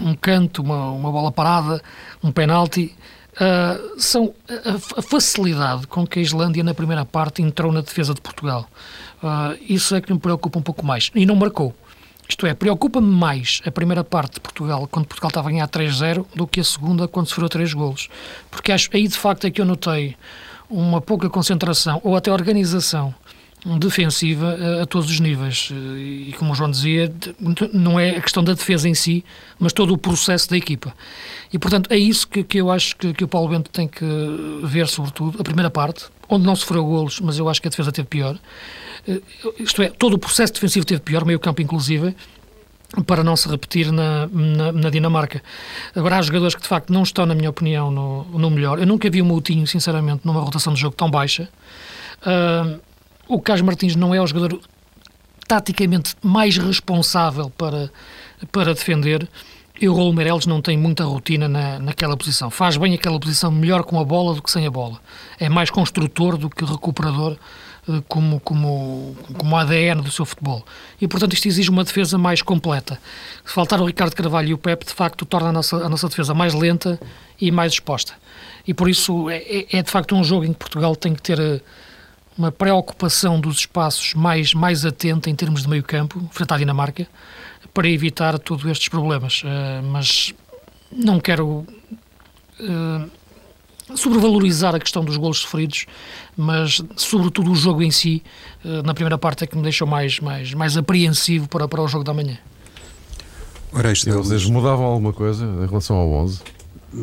um 0.00 0.14
canto, 0.14 0.62
uma, 0.62 0.90
uma 0.90 1.12
bola 1.12 1.30
parada, 1.30 1.82
um 2.22 2.32
penalti, 2.32 2.94
uh, 3.34 4.00
são 4.00 4.32
a, 4.48 4.98
a, 4.98 5.02
facilidade 5.02 5.86
com 5.86 6.06
que 6.06 6.18
a 6.18 6.22
Islândia 6.22 6.64
na 6.64 6.72
primeira 6.72 7.04
parte 7.04 7.42
entrou 7.42 7.70
na 7.70 7.82
defesa 7.82 8.14
de 8.14 8.20
Portugal. 8.20 8.68
isso 9.68 9.94
é 9.94 10.00
que 10.00 10.12
me 10.12 10.18
preocupa 10.18 10.58
um 10.58 10.62
pouco 10.62 10.84
mais. 10.84 11.10
E 11.14 11.26
não 11.26 11.36
marcou. 11.36 11.74
Isto 12.32 12.46
é, 12.46 12.54
preocupa-me 12.54 13.14
mais 13.14 13.60
a 13.66 13.70
primeira 13.70 14.02
parte 14.02 14.34
de 14.36 14.40
Portugal, 14.40 14.88
quando 14.90 15.04
Portugal 15.04 15.28
estava 15.28 15.50
a 15.50 15.52
ganhar 15.52 15.68
3-0, 15.68 16.24
do 16.34 16.46
que 16.46 16.60
a 16.60 16.64
segunda, 16.64 17.06
quando 17.06 17.26
sofreu 17.26 17.46
3 17.46 17.74
golos. 17.74 18.08
Porque 18.50 18.72
acho, 18.72 18.88
aí 18.94 19.06
de 19.06 19.18
facto 19.18 19.46
é 19.46 19.50
que 19.50 19.60
eu 19.60 19.66
notei 19.66 20.16
uma 20.70 20.98
pouca 20.98 21.28
concentração 21.28 22.00
ou 22.02 22.16
até 22.16 22.32
organização 22.32 23.14
defensiva 23.78 24.82
a, 24.82 24.86
todos 24.86 25.10
os 25.10 25.20
níveis. 25.20 25.70
E 25.72 26.34
como 26.38 26.52
o 26.52 26.54
João 26.54 26.70
dizia, 26.70 27.12
não 27.72 27.98
é 27.98 28.16
a 28.16 28.20
questão 28.20 28.42
da 28.42 28.52
defesa 28.52 28.88
em 28.88 28.94
si, 28.94 29.24
mas 29.58 29.72
todo 29.72 29.94
o 29.94 29.98
processo 29.98 30.50
da 30.50 30.56
equipa. 30.56 30.94
E, 31.52 31.58
portanto, 31.58 31.90
é 31.92 31.96
isso 31.96 32.26
que, 32.26 32.42
que 32.42 32.58
eu 32.58 32.70
acho 32.70 32.96
que, 32.96 33.12
que, 33.12 33.24
o 33.24 33.28
Paulo 33.28 33.48
Bento 33.48 33.70
tem 33.70 33.86
que 33.86 34.04
ver, 34.64 34.88
sobretudo, 34.88 35.40
a 35.40 35.44
primeira 35.44 35.70
parte, 35.70 36.06
onde 36.28 36.44
não 36.44 36.56
sofreu 36.56 36.84
golos, 36.84 37.20
mas 37.20 37.38
eu 37.38 37.48
acho 37.48 37.60
que 37.60 37.68
a 37.68 37.70
defesa 37.70 37.92
teve 37.92 38.08
pior. 38.08 38.38
Eh, 39.06 39.20
isto 39.58 39.82
é, 39.82 39.90
todo 39.90 40.14
o 40.14 40.18
processo 40.18 40.52
defensivo 40.52 40.84
teve 40.84 41.00
pior, 41.00 41.24
meio 41.24 41.38
campo 41.38 41.62
inclusive, 41.62 42.16
para 43.06 43.22
não 43.22 43.36
se 43.36 43.48
repetir 43.48 43.90
na, 43.90 44.26
na, 44.26 44.72
na, 44.72 44.90
Dinamarca. 44.90 45.42
Agora, 45.94 46.18
há 46.18 46.22
jogadores 46.22 46.54
que 46.54 46.62
de 46.62 46.68
facto 46.68 46.92
não 46.92 47.02
estão, 47.02 47.24
na 47.24 47.34
minha 47.34 47.48
opinião, 47.48 47.90
no, 47.90 48.24
no 48.24 48.50
melhor. 48.50 48.78
Eu 48.78 48.86
nunca 48.86 49.08
vi 49.08 49.22
o 49.22 49.24
Moutinho, 49.24 49.66
sinceramente, 49.66 50.26
numa 50.26 50.40
rotação 50.40 50.74
de 50.74 50.80
jogo 50.80 50.94
tão 50.94 51.10
baixa. 51.10 51.48
Uh, 52.20 52.80
o 53.28 53.40
Carlos 53.40 53.64
Martins 53.64 53.96
não 53.96 54.14
é 54.14 54.20
o 54.20 54.26
jogador 54.26 54.60
taticamente 55.46 56.14
mais 56.22 56.56
responsável 56.56 57.50
para, 57.50 57.90
para 58.50 58.74
defender. 58.74 59.28
E 59.80 59.88
o 59.88 59.94
Raul 59.94 60.12
Meireles 60.12 60.46
não 60.46 60.62
tem 60.62 60.78
muita 60.78 61.04
rotina 61.04 61.48
na, 61.48 61.78
naquela 61.78 62.16
posição. 62.16 62.50
Faz 62.50 62.76
bem 62.76 62.94
aquela 62.94 63.18
posição 63.18 63.50
melhor 63.50 63.82
com 63.82 63.98
a 63.98 64.04
bola 64.04 64.34
do 64.34 64.42
que 64.42 64.50
sem 64.50 64.66
a 64.66 64.70
bola. 64.70 65.00
É 65.40 65.48
mais 65.48 65.70
construtor 65.70 66.36
do 66.36 66.48
que 66.48 66.64
recuperador 66.64 67.36
eh, 67.88 68.02
como, 68.06 68.38
como, 68.38 69.16
como 69.36 69.56
ADN 69.56 70.02
do 70.02 70.10
seu 70.10 70.24
futebol. 70.24 70.64
E, 71.00 71.08
portanto, 71.08 71.32
isto 71.32 71.48
exige 71.48 71.68
uma 71.68 71.82
defesa 71.82 72.16
mais 72.16 72.42
completa. 72.42 73.00
Se 73.44 73.52
faltar 73.52 73.80
o 73.80 73.86
Ricardo 73.86 74.14
Carvalho 74.14 74.50
e 74.50 74.54
o 74.54 74.58
Pepe, 74.58 74.86
de 74.86 74.92
facto, 74.92 75.26
torna 75.26 75.48
a 75.48 75.52
nossa, 75.52 75.76
a 75.76 75.88
nossa 75.88 76.08
defesa 76.08 76.32
mais 76.32 76.54
lenta 76.54 77.00
e 77.40 77.50
mais 77.50 77.72
exposta. 77.72 78.14
E 78.66 78.72
por 78.72 78.88
isso 78.88 79.28
é, 79.28 79.38
é, 79.38 79.78
é 79.78 79.82
de 79.82 79.90
facto 79.90 80.14
um 80.14 80.22
jogo 80.22 80.44
em 80.44 80.52
que 80.52 80.58
Portugal 80.60 80.94
tem 80.94 81.12
que 81.12 81.22
ter 81.22 81.40
eh, 81.40 81.60
uma 82.36 82.50
preocupação 82.50 83.40
dos 83.40 83.58
espaços 83.58 84.14
mais, 84.14 84.54
mais 84.54 84.84
atenta 84.84 85.28
em 85.28 85.34
termos 85.34 85.62
de 85.62 85.68
meio 85.68 85.82
campo, 85.82 86.22
frente 86.30 86.52
à 86.52 86.58
Dinamarca, 86.58 87.06
para 87.72 87.88
evitar 87.88 88.38
todos 88.38 88.64
estes 88.66 88.88
problemas. 88.88 89.42
Uh, 89.42 89.82
mas 89.90 90.34
não 90.90 91.20
quero 91.20 91.66
uh, 92.60 93.10
sobrevalorizar 93.94 94.74
a 94.74 94.78
questão 94.78 95.04
dos 95.04 95.16
golos 95.16 95.38
sofridos, 95.38 95.86
mas 96.36 96.82
sobretudo 96.96 97.50
o 97.50 97.54
jogo 97.54 97.82
em 97.82 97.90
si, 97.90 98.22
uh, 98.64 98.82
na 98.82 98.94
primeira 98.94 99.18
parte 99.18 99.44
é 99.44 99.46
que 99.46 99.56
me 99.56 99.62
deixou 99.62 99.86
mais, 99.86 100.20
mais, 100.20 100.54
mais 100.54 100.76
apreensivo 100.76 101.48
para, 101.48 101.68
para 101.68 101.82
o 101.82 101.88
jogo 101.88 102.04
da 102.04 102.14
manhã. 102.14 102.38
Ora, 103.74 103.90
isto 103.90 104.08
Eles 104.08 104.46
mudavam 104.46 104.84
alguma 104.84 105.12
coisa 105.12 105.44
em 105.44 105.66
relação 105.66 105.96
ao 105.96 106.10
11? 106.10 106.42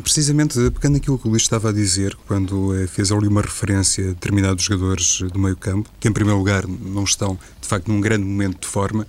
Precisamente, 0.02 0.54
pegando 0.70 0.98
aquilo 0.98 1.18
que 1.18 1.26
o 1.26 1.30
Luís 1.30 1.42
estava 1.42 1.70
a 1.70 1.72
dizer, 1.72 2.16
quando 2.26 2.72
fez 2.88 3.10
ali 3.10 3.26
uma 3.26 3.42
referência 3.42 4.04
a 4.04 4.08
determinados 4.08 4.64
jogadores 4.64 5.20
do 5.20 5.38
meio 5.38 5.56
campo, 5.56 5.90
que 5.98 6.06
em 6.06 6.12
primeiro 6.12 6.38
lugar 6.38 6.64
não 6.66 7.02
estão, 7.02 7.38
de 7.60 7.66
facto, 7.66 7.88
num 7.88 8.00
grande 8.00 8.24
momento 8.24 8.60
de 8.60 8.68
forma, 8.68 9.06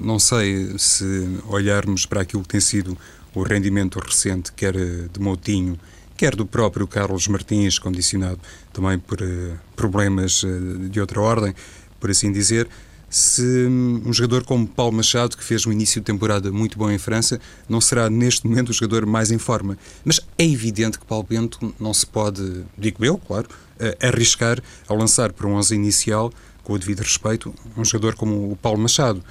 não 0.00 0.18
sei 0.18 0.78
se 0.78 1.04
olharmos 1.48 2.06
para 2.06 2.20
aquilo 2.20 2.42
que 2.42 2.48
tem 2.48 2.60
sido 2.60 2.96
o 3.34 3.42
rendimento 3.42 3.98
recente, 3.98 4.52
quer 4.52 4.74
de 4.74 5.20
Moutinho, 5.20 5.78
quer 6.16 6.34
do 6.34 6.44
próprio 6.44 6.86
Carlos 6.86 7.28
Martins, 7.28 7.78
condicionado 7.78 8.40
também 8.72 8.98
por 8.98 9.22
eh, 9.22 9.52
problemas 9.76 10.42
eh, 10.44 10.88
de 10.88 11.00
outra 11.00 11.20
ordem, 11.20 11.54
por 12.00 12.10
assim 12.10 12.32
dizer, 12.32 12.68
se 13.10 13.66
um 13.66 14.12
jogador 14.12 14.44
como 14.44 14.66
Paulo 14.66 14.92
Machado, 14.92 15.36
que 15.36 15.42
fez 15.42 15.66
um 15.66 15.72
início 15.72 16.00
de 16.00 16.04
temporada 16.04 16.52
muito 16.52 16.76
bom 16.76 16.90
em 16.90 16.98
França, 16.98 17.40
não 17.68 17.80
será 17.80 18.10
neste 18.10 18.46
momento 18.46 18.68
o 18.68 18.72
jogador 18.72 19.06
mais 19.06 19.30
em 19.30 19.38
forma. 19.38 19.78
Mas 20.04 20.20
é 20.36 20.44
evidente 20.44 20.98
que 20.98 21.06
Paulo 21.06 21.26
Bento 21.28 21.74
não 21.80 21.94
se 21.94 22.06
pode, 22.06 22.64
digo 22.76 23.04
eu, 23.04 23.16
claro, 23.16 23.48
eh, 23.80 23.96
arriscar 24.02 24.60
ao 24.86 24.96
lançar 24.96 25.32
para 25.32 25.46
um 25.46 25.54
11 25.54 25.74
inicial 25.74 26.32
com 26.62 26.74
o 26.74 26.78
devido 26.78 27.00
respeito, 27.00 27.54
um 27.76 27.84
jogador 27.84 28.14
como 28.14 28.52
o 28.52 28.56
Paulo 28.56 28.78
Machado, 28.78 29.24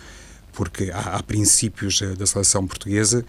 porque 0.54 0.90
há, 0.92 1.18
há 1.18 1.24
princípios 1.24 2.02
eh, 2.02 2.16
da 2.16 2.26
seleção 2.26 2.66
portuguesa, 2.66 3.24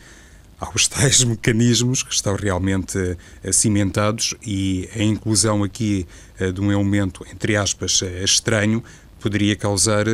há 0.59 0.71
os 0.75 0.89
tais 0.89 1.25
mecanismos 1.25 2.03
que 2.03 2.15
estão 2.15 2.35
realmente 2.35 2.97
uh, 2.97 3.53
cimentados 3.53 4.35
e 4.43 4.89
a 4.97 5.03
inclusão 5.03 5.63
aqui 5.63 6.07
de 6.55 6.61
um 6.61 6.71
elemento, 6.71 7.27
entre 7.33 7.57
aspas, 7.57 8.01
estranho, 8.23 8.83
poderia 9.19 9.57
causar 9.57 10.07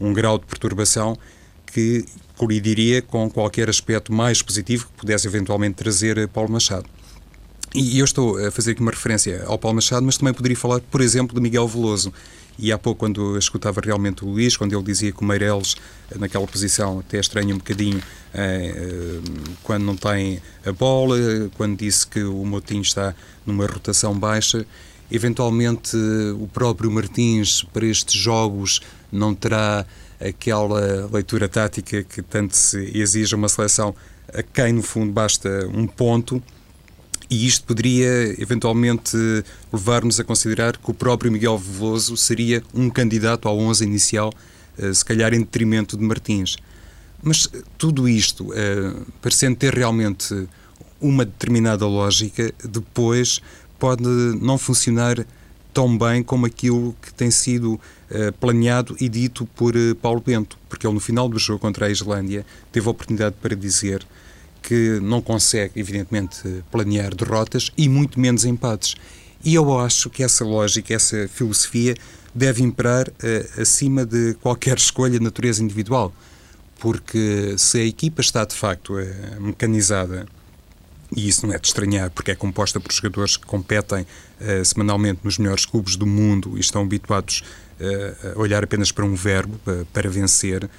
um 0.00 0.12
grau 0.12 0.38
de 0.38 0.46
perturbação 0.46 1.16
que 1.66 2.04
colidiria 2.36 3.02
com 3.02 3.28
qualquer 3.30 3.68
aspecto 3.68 4.12
mais 4.12 4.42
positivo 4.42 4.86
que 4.86 4.92
pudesse 4.92 5.26
eventualmente 5.26 5.74
trazer 5.74 6.28
Paulo 6.28 6.50
Machado. 6.50 6.86
E 7.74 7.98
eu 7.98 8.04
estou 8.04 8.38
a 8.38 8.52
fazer 8.52 8.70
aqui 8.70 8.80
uma 8.80 8.92
referência 8.92 9.42
ao 9.46 9.58
Paulo 9.58 9.74
Machado, 9.76 10.06
mas 10.06 10.16
também 10.16 10.32
poderia 10.32 10.56
falar, 10.56 10.80
por 10.80 11.00
exemplo, 11.00 11.34
de 11.34 11.40
Miguel 11.40 11.66
Veloso. 11.66 12.12
E 12.56 12.70
há 12.70 12.78
pouco, 12.78 13.00
quando 13.00 13.36
escutava 13.36 13.80
realmente 13.80 14.24
o 14.24 14.28
Luís, 14.28 14.56
quando 14.56 14.72
ele 14.72 14.82
dizia 14.84 15.10
que 15.10 15.20
o 15.20 15.24
Meireles, 15.24 15.74
naquela 16.16 16.46
posição, 16.46 17.00
até 17.00 17.18
estranha 17.18 17.52
um 17.52 17.58
bocadinho, 17.58 18.00
eh, 18.32 19.18
quando 19.64 19.82
não 19.82 19.96
tem 19.96 20.40
a 20.64 20.70
bola, 20.70 21.16
quando 21.56 21.76
disse 21.76 22.06
que 22.06 22.22
o 22.22 22.44
Motinho 22.44 22.82
está 22.82 23.12
numa 23.44 23.66
rotação 23.66 24.16
baixa, 24.16 24.64
eventualmente 25.10 25.96
o 26.38 26.48
próprio 26.52 26.90
Martins, 26.90 27.62
para 27.72 27.86
estes 27.86 28.20
jogos, 28.20 28.80
não 29.10 29.34
terá 29.34 29.86
aquela 30.20 31.08
leitura 31.12 31.48
tática 31.48 32.02
que 32.02 32.22
tanto 32.22 32.56
se 32.56 32.90
exige 32.96 33.34
uma 33.34 33.48
seleção 33.48 33.94
a 34.32 34.42
quem, 34.42 34.72
no 34.72 34.82
fundo, 34.82 35.12
basta 35.12 35.68
um 35.72 35.86
ponto 35.86 36.42
e 37.30 37.46
isto 37.46 37.64
poderia 37.64 38.40
eventualmente 38.40 39.16
levar-nos 39.72 40.20
a 40.20 40.24
considerar 40.24 40.76
que 40.76 40.90
o 40.90 40.94
próprio 40.94 41.32
Miguel 41.32 41.58
Veloso 41.58 42.16
seria 42.16 42.62
um 42.72 42.90
candidato 42.90 43.48
ao 43.48 43.58
11 43.58 43.84
inicial, 43.84 44.32
eh, 44.78 44.92
se 44.92 45.04
calhar 45.04 45.32
em 45.32 45.40
detrimento 45.40 45.96
de 45.96 46.04
Martins. 46.04 46.56
Mas 47.22 47.48
tudo 47.78 48.08
isto, 48.08 48.52
eh, 48.54 48.92
parecendo 49.22 49.56
ter 49.56 49.72
realmente 49.72 50.46
uma 51.00 51.24
determinada 51.24 51.86
lógica, 51.86 52.52
depois 52.64 53.40
pode 53.84 54.02
não 54.40 54.56
funcionar 54.56 55.26
tão 55.70 55.98
bem 55.98 56.22
como 56.22 56.46
aquilo 56.46 56.96
que 57.02 57.12
tem 57.12 57.30
sido 57.30 57.74
uh, 57.74 58.32
planeado 58.40 58.96
e 58.98 59.10
dito 59.10 59.44
por 59.54 59.76
uh, 59.76 59.94
Paulo 59.96 60.22
Bento, 60.24 60.56
porque 60.70 60.86
ele 60.86 60.94
no 60.94 61.00
final 61.00 61.28
do 61.28 61.38
jogo 61.38 61.58
contra 61.58 61.84
a 61.84 61.90
Islândia 61.90 62.46
teve 62.72 62.88
a 62.88 62.90
oportunidade 62.90 63.36
para 63.42 63.54
dizer 63.54 64.02
que 64.62 64.98
não 65.02 65.20
consegue, 65.20 65.78
evidentemente, 65.78 66.64
planear 66.70 67.14
derrotas 67.14 67.70
e 67.76 67.86
muito 67.86 68.18
menos 68.18 68.46
empates. 68.46 68.94
E 69.44 69.54
eu 69.54 69.78
acho 69.78 70.08
que 70.08 70.22
essa 70.22 70.46
lógica, 70.46 70.94
essa 70.94 71.28
filosofia 71.28 71.94
deve 72.34 72.62
imperar 72.62 73.06
uh, 73.10 73.60
acima 73.60 74.06
de 74.06 74.32
qualquer 74.40 74.78
escolha 74.80 75.18
de 75.18 75.22
natureza 75.22 75.62
individual. 75.62 76.10
Porque 76.80 77.54
se 77.58 77.80
a 77.80 77.84
equipa 77.84 78.22
está 78.22 78.46
de 78.46 78.54
facto 78.54 78.94
mecanizada, 79.38 80.26
e 81.16 81.28
isso 81.28 81.46
não 81.46 81.54
é 81.54 81.58
de 81.58 81.66
estranhar, 81.66 82.10
porque 82.10 82.30
é 82.30 82.34
composta 82.34 82.80
por 82.80 82.92
jogadores 82.92 83.36
que 83.36 83.46
competem 83.46 84.02
uh, 84.02 84.64
semanalmente 84.64 85.20
nos 85.22 85.38
melhores 85.38 85.64
clubes 85.64 85.96
do 85.96 86.06
mundo 86.06 86.56
e 86.56 86.60
estão 86.60 86.82
habituados 86.82 87.42
a 88.34 88.38
olhar 88.38 88.62
apenas 88.62 88.92
para 88.92 89.04
um 89.04 89.16
verbo, 89.16 89.58
para 89.92 90.08
vencer, 90.08 90.70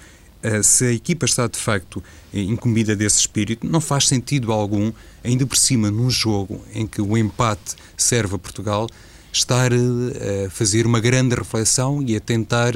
se 0.63 0.85
a 0.85 0.91
equipa 0.93 1.25
está 1.25 1.45
de 1.45 1.57
facto 1.57 2.01
incumbida 2.33 2.95
desse 2.95 3.19
espírito, 3.19 3.67
não 3.67 3.81
faz 3.81 4.07
sentido 4.07 4.51
algum, 4.53 4.93
ainda 5.21 5.45
por 5.45 5.57
cima 5.57 5.91
num 5.91 6.09
jogo 6.09 6.63
em 6.73 6.87
que 6.87 7.01
o 7.01 7.17
empate 7.17 7.75
serve 7.97 8.35
a 8.35 8.37
Portugal, 8.37 8.87
estar 9.31 9.73
a 9.73 10.49
fazer 10.49 10.85
uma 10.85 11.01
grande 11.01 11.35
reflexão 11.35 12.01
e 12.01 12.15
a 12.15 12.19
tentar, 12.21 12.73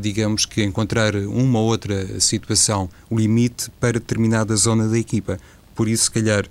digamos 0.00 0.44
que, 0.44 0.62
encontrar 0.62 1.16
uma 1.16 1.58
ou 1.58 1.66
outra 1.66 2.20
situação, 2.20 2.90
o 3.08 3.18
limite 3.18 3.70
para 3.80 3.94
determinada 3.94 4.54
zona 4.54 4.86
da 4.86 4.98
equipa. 4.98 5.38
Por 5.74 5.88
isso, 5.88 6.04
se 6.04 6.10
calhar, 6.10 6.44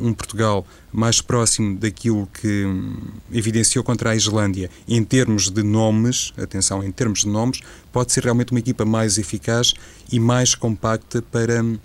um 0.00 0.12
Portugal 0.12 0.66
mais 0.92 1.20
próximo 1.20 1.76
daquilo 1.76 2.28
que 2.40 2.64
hum, 2.64 2.96
evidenciou 3.32 3.82
contra 3.82 4.10
a 4.10 4.16
Islândia 4.16 4.70
em 4.88 5.02
termos 5.02 5.50
de 5.50 5.62
nomes, 5.62 6.32
atenção, 6.36 6.82
em 6.82 6.92
termos 6.92 7.20
de 7.20 7.28
nomes, 7.28 7.60
pode 7.92 8.12
ser 8.12 8.24
realmente 8.24 8.52
uma 8.52 8.60
equipa 8.60 8.84
mais 8.84 9.18
eficaz 9.18 9.74
e 10.10 10.20
mais 10.20 10.54
compacta 10.54 11.22
para 11.22 11.62
hum, 11.62 11.78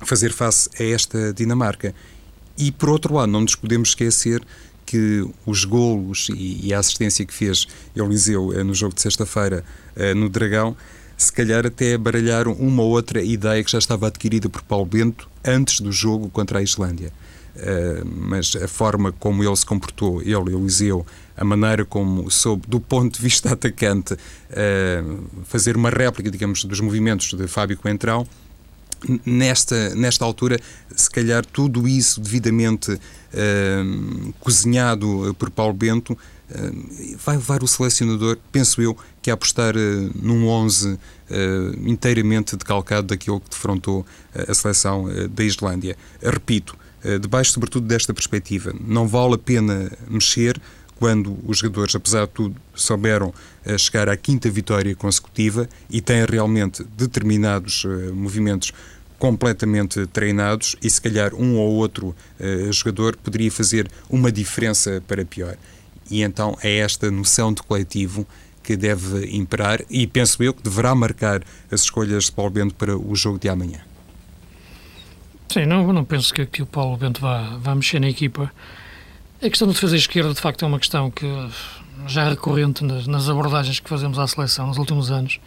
fazer 0.00 0.32
face 0.32 0.68
a 0.78 0.84
esta 0.84 1.32
Dinamarca. 1.32 1.94
E 2.56 2.72
por 2.72 2.88
outro 2.88 3.14
lado, 3.14 3.30
não 3.30 3.42
nos 3.42 3.54
podemos 3.54 3.90
esquecer 3.90 4.42
que 4.86 5.26
os 5.44 5.64
golos 5.64 6.28
e, 6.34 6.72
a 6.72 6.78
assistência 6.78 7.26
que 7.26 7.34
fez 7.34 7.66
Eliseu 7.94 8.52
eh, 8.52 8.62
no 8.62 8.72
jogo 8.72 8.94
de 8.94 9.02
sexta-feira 9.02 9.64
eh, 9.96 10.14
no 10.14 10.28
Dragão 10.28 10.76
se 11.16 11.32
calhar 11.32 11.66
até 11.66 11.96
baralharam 11.96 12.52
uma 12.52 12.82
ou 12.82 12.90
outra 12.90 13.22
ideia 13.22 13.64
que 13.64 13.70
já 13.70 13.78
estava 13.78 14.06
adquirida 14.06 14.48
por 14.48 14.62
Paulo 14.62 14.84
Bento 14.84 15.28
antes 15.44 15.80
do 15.80 15.90
jogo 15.90 16.28
contra 16.28 16.58
a 16.58 16.62
Islândia. 16.62 17.12
Uh, 17.56 18.04
mas 18.04 18.54
a 18.54 18.68
forma 18.68 19.12
como 19.12 19.42
ele 19.42 19.56
se 19.56 19.64
comportou, 19.64 20.20
ele, 20.20 20.54
Eliseu, 20.54 21.06
a 21.34 21.42
maneira 21.42 21.86
como 21.86 22.30
soube, 22.30 22.64
do 22.68 22.78
ponto 22.78 23.16
de 23.16 23.22
vista 23.22 23.48
atacante, 23.52 24.12
uh, 24.12 25.24
fazer 25.44 25.74
uma 25.74 25.88
réplica, 25.88 26.30
digamos, 26.30 26.64
dos 26.64 26.80
movimentos 26.80 27.32
de 27.32 27.48
Fábio 27.48 27.78
Coentrão, 27.78 28.26
nesta, 29.24 29.94
nesta 29.94 30.24
altura, 30.24 30.58
se 30.94 31.08
calhar 31.10 31.46
tudo 31.46 31.88
isso 31.88 32.20
devidamente 32.20 32.92
uh, 32.92 34.34
cozinhado 34.40 35.34
por 35.38 35.50
Paulo 35.50 35.74
Bento 35.74 36.16
vai 37.24 37.34
levar 37.34 37.64
o 37.64 37.66
selecionador, 37.66 38.38
penso 38.52 38.80
eu, 38.80 38.96
que 39.20 39.32
a 39.32 39.34
apostar 39.34 39.74
num 40.14 40.46
11 40.46 40.96
inteiramente 41.84 42.54
decalcado 42.54 43.08
daquilo 43.08 43.40
que 43.40 43.50
defrontou 43.50 44.06
a 44.32 44.54
seleção 44.54 45.08
da 45.28 45.42
Islândia. 45.42 45.96
Repito, 46.22 46.78
debaixo 47.20 47.52
sobretudo 47.52 47.86
desta 47.86 48.12
perspectiva, 48.12 48.74
não 48.80 49.06
vale 49.06 49.34
a 49.34 49.38
pena 49.38 49.90
mexer 50.08 50.60
quando 50.98 51.38
os 51.46 51.58
jogadores, 51.58 51.94
apesar 51.94 52.26
de 52.26 52.32
tudo, 52.32 52.56
souberam 52.74 53.32
chegar 53.78 54.08
à 54.08 54.16
quinta 54.16 54.50
vitória 54.50 54.94
consecutiva 54.94 55.68
e 55.90 56.00
têm 56.00 56.24
realmente 56.24 56.82
determinados 56.96 57.84
movimentos 58.14 58.72
completamente 59.18 60.06
treinados 60.06 60.76
e 60.82 60.88
se 60.88 61.00
calhar 61.00 61.34
um 61.34 61.56
ou 61.56 61.74
outro 61.74 62.14
jogador 62.70 63.16
poderia 63.16 63.50
fazer 63.50 63.90
uma 64.08 64.32
diferença 64.32 65.02
para 65.06 65.24
pior. 65.24 65.56
E 66.10 66.22
então 66.22 66.56
é 66.62 66.78
esta 66.78 67.10
noção 67.10 67.52
de 67.52 67.62
coletivo 67.62 68.26
que 68.62 68.76
deve 68.76 69.26
imperar 69.36 69.80
e 69.88 70.06
penso 70.06 70.42
eu 70.42 70.52
que 70.54 70.62
deverá 70.62 70.94
marcar 70.94 71.42
as 71.70 71.82
escolhas 71.82 72.24
de 72.24 72.32
Paulo 72.32 72.50
Bento 72.50 72.74
para 72.74 72.96
o 72.96 73.14
jogo 73.14 73.38
de 73.38 73.48
amanhã. 73.48 73.80
Sim, 75.48 75.66
não, 75.66 75.92
não 75.92 76.04
penso 76.04 76.34
que, 76.34 76.44
que 76.46 76.62
o 76.62 76.66
Paulo 76.66 76.96
Bento 76.96 77.20
vá, 77.20 77.56
vá 77.58 77.74
mexer 77.74 78.00
na 78.00 78.08
equipa. 78.08 78.52
A 79.42 79.48
questão 79.48 79.68
da 79.68 79.74
defesa 79.74 79.96
esquerda, 79.96 80.32
de 80.32 80.40
facto, 80.40 80.64
é 80.64 80.68
uma 80.68 80.78
questão 80.78 81.10
que 81.10 81.26
já 82.06 82.24
é 82.24 82.30
recorrente 82.30 82.84
nas, 82.84 83.06
nas 83.06 83.28
abordagens 83.28 83.80
que 83.80 83.88
fazemos 83.88 84.18
à 84.18 84.26
seleção 84.26 84.66
nos 84.66 84.78
últimos 84.78 85.10
anos. 85.10 85.40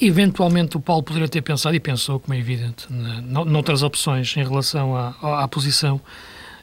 Eventualmente 0.00 0.76
o 0.76 0.80
Paulo 0.80 1.02
poderia 1.02 1.28
ter 1.28 1.42
pensado, 1.42 1.74
e 1.74 1.80
pensou, 1.80 2.20
como 2.20 2.34
é 2.34 2.38
evidente, 2.38 2.86
noutras 2.90 3.82
opções 3.82 4.36
em 4.36 4.44
relação 4.44 4.96
à, 4.96 5.42
à, 5.42 5.48
posição, 5.48 6.00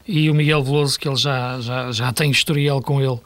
e 0.08 0.30
o 0.30 0.34
Miguel 0.34 0.64
Veloso, 0.64 0.98
que 0.98 1.08
ele 1.08 1.18
já, 1.18 1.60
já, 1.60 1.92
já 1.92 2.14
tem 2.14 2.32
historial 2.32 2.82
com 2.82 3.02
ele 3.02 3.20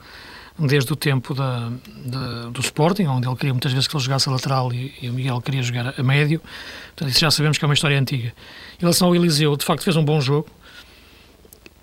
desde 0.59 0.91
o 0.91 0.95
tempo 0.95 1.33
da, 1.33 1.71
da, 2.05 2.49
do 2.49 2.59
Sporting, 2.59 3.05
onde 3.05 3.27
ele 3.27 3.35
queria 3.35 3.53
muitas 3.53 3.71
vezes 3.71 3.87
que 3.87 3.95
ele 3.95 4.03
jogasse 4.03 4.27
a 4.27 4.31
lateral 4.31 4.73
e, 4.73 4.93
e, 5.01 5.09
o 5.09 5.13
Miguel 5.13 5.41
queria 5.41 5.63
jogar 5.63 5.93
a 5.97 6.03
médio, 6.03 6.41
portanto 6.87 7.09
isso 7.09 7.19
já 7.19 7.31
sabemos 7.31 7.57
que 7.57 7.63
é 7.63 7.67
uma 7.67 7.73
história 7.73 7.99
antiga. 7.99 8.33
Em 8.77 8.81
relação 8.81 9.07
ao 9.07 9.15
Eliseu, 9.15 9.55
de 9.55 9.65
facto 9.65 9.83
fez 9.83 9.95
um 9.95 10.03
bom 10.03 10.19
jogo. 10.19 10.49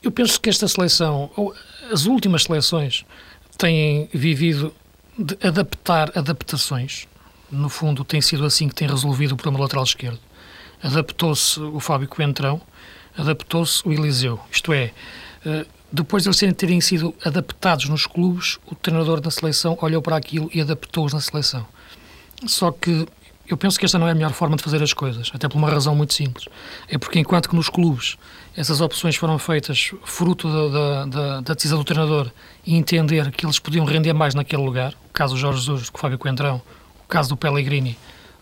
Eu 0.02 0.10
penso 0.10 0.40
que 0.40 0.48
esta 0.48 0.68
seleção, 0.68 1.30
ou 1.36 1.54
as 1.90 2.04
últimas 2.04 2.44
seleções, 2.44 3.04
têm 3.56 4.08
vivido 4.12 4.74
de 5.18 5.36
adaptar 5.46 6.12
adaptações 6.16 7.08
no 7.50 7.68
fundo, 7.68 8.04
tem 8.04 8.20
sido 8.20 8.44
assim 8.44 8.68
que 8.68 8.74
tem 8.74 8.88
resolvido 8.88 9.32
o 9.32 9.36
problema 9.36 9.62
lateral 9.64 9.84
esquerdo. 9.84 10.20
Adaptou-se 10.82 11.58
o 11.60 11.80
Fábio 11.80 12.08
Coentrão, 12.08 12.60
adaptou-se 13.16 13.86
o 13.86 13.92
Eliseu. 13.92 14.38
Isto 14.50 14.72
é, 14.72 14.92
eh, 15.44 15.66
depois 15.90 16.22
de 16.22 16.28
eles 16.28 16.56
terem 16.56 16.80
sido 16.80 17.14
adaptados 17.24 17.88
nos 17.88 18.06
clubes, 18.06 18.58
o 18.66 18.74
treinador 18.74 19.20
da 19.20 19.30
seleção 19.30 19.78
olhou 19.80 20.02
para 20.02 20.16
aquilo 20.16 20.50
e 20.52 20.60
adaptou-os 20.60 21.12
na 21.12 21.20
seleção. 21.20 21.66
Só 22.46 22.70
que 22.70 23.06
eu 23.48 23.56
penso 23.56 23.78
que 23.78 23.84
esta 23.84 23.98
não 23.98 24.08
é 24.08 24.10
a 24.10 24.14
melhor 24.14 24.32
forma 24.32 24.56
de 24.56 24.62
fazer 24.62 24.82
as 24.82 24.92
coisas, 24.92 25.30
até 25.32 25.48
por 25.48 25.56
uma 25.56 25.70
razão 25.70 25.94
muito 25.94 26.12
simples. 26.12 26.48
É 26.88 26.98
porque 26.98 27.18
enquanto 27.18 27.48
que 27.48 27.54
nos 27.54 27.68
clubes 27.68 28.16
essas 28.56 28.80
opções 28.80 29.14
foram 29.16 29.38
feitas 29.38 29.92
fruto 30.04 30.48
da, 30.70 31.04
da, 31.04 31.40
da 31.40 31.54
decisão 31.54 31.78
do 31.78 31.84
treinador 31.84 32.30
e 32.64 32.74
entender 32.74 33.30
que 33.30 33.46
eles 33.46 33.58
podiam 33.58 33.84
render 33.84 34.12
mais 34.12 34.34
naquele 34.34 34.62
lugar, 34.62 34.94
o 35.08 35.12
caso 35.12 35.34
do 35.34 35.40
Jorge 35.40 35.60
Jesus 35.60 35.90
com 35.90 35.98
o 35.98 36.00
Fábio 36.00 36.18
Coentrão, 36.18 36.60
o 37.04 37.08
caso 37.08 37.28
do 37.28 37.36
Pellegrini 37.36 37.96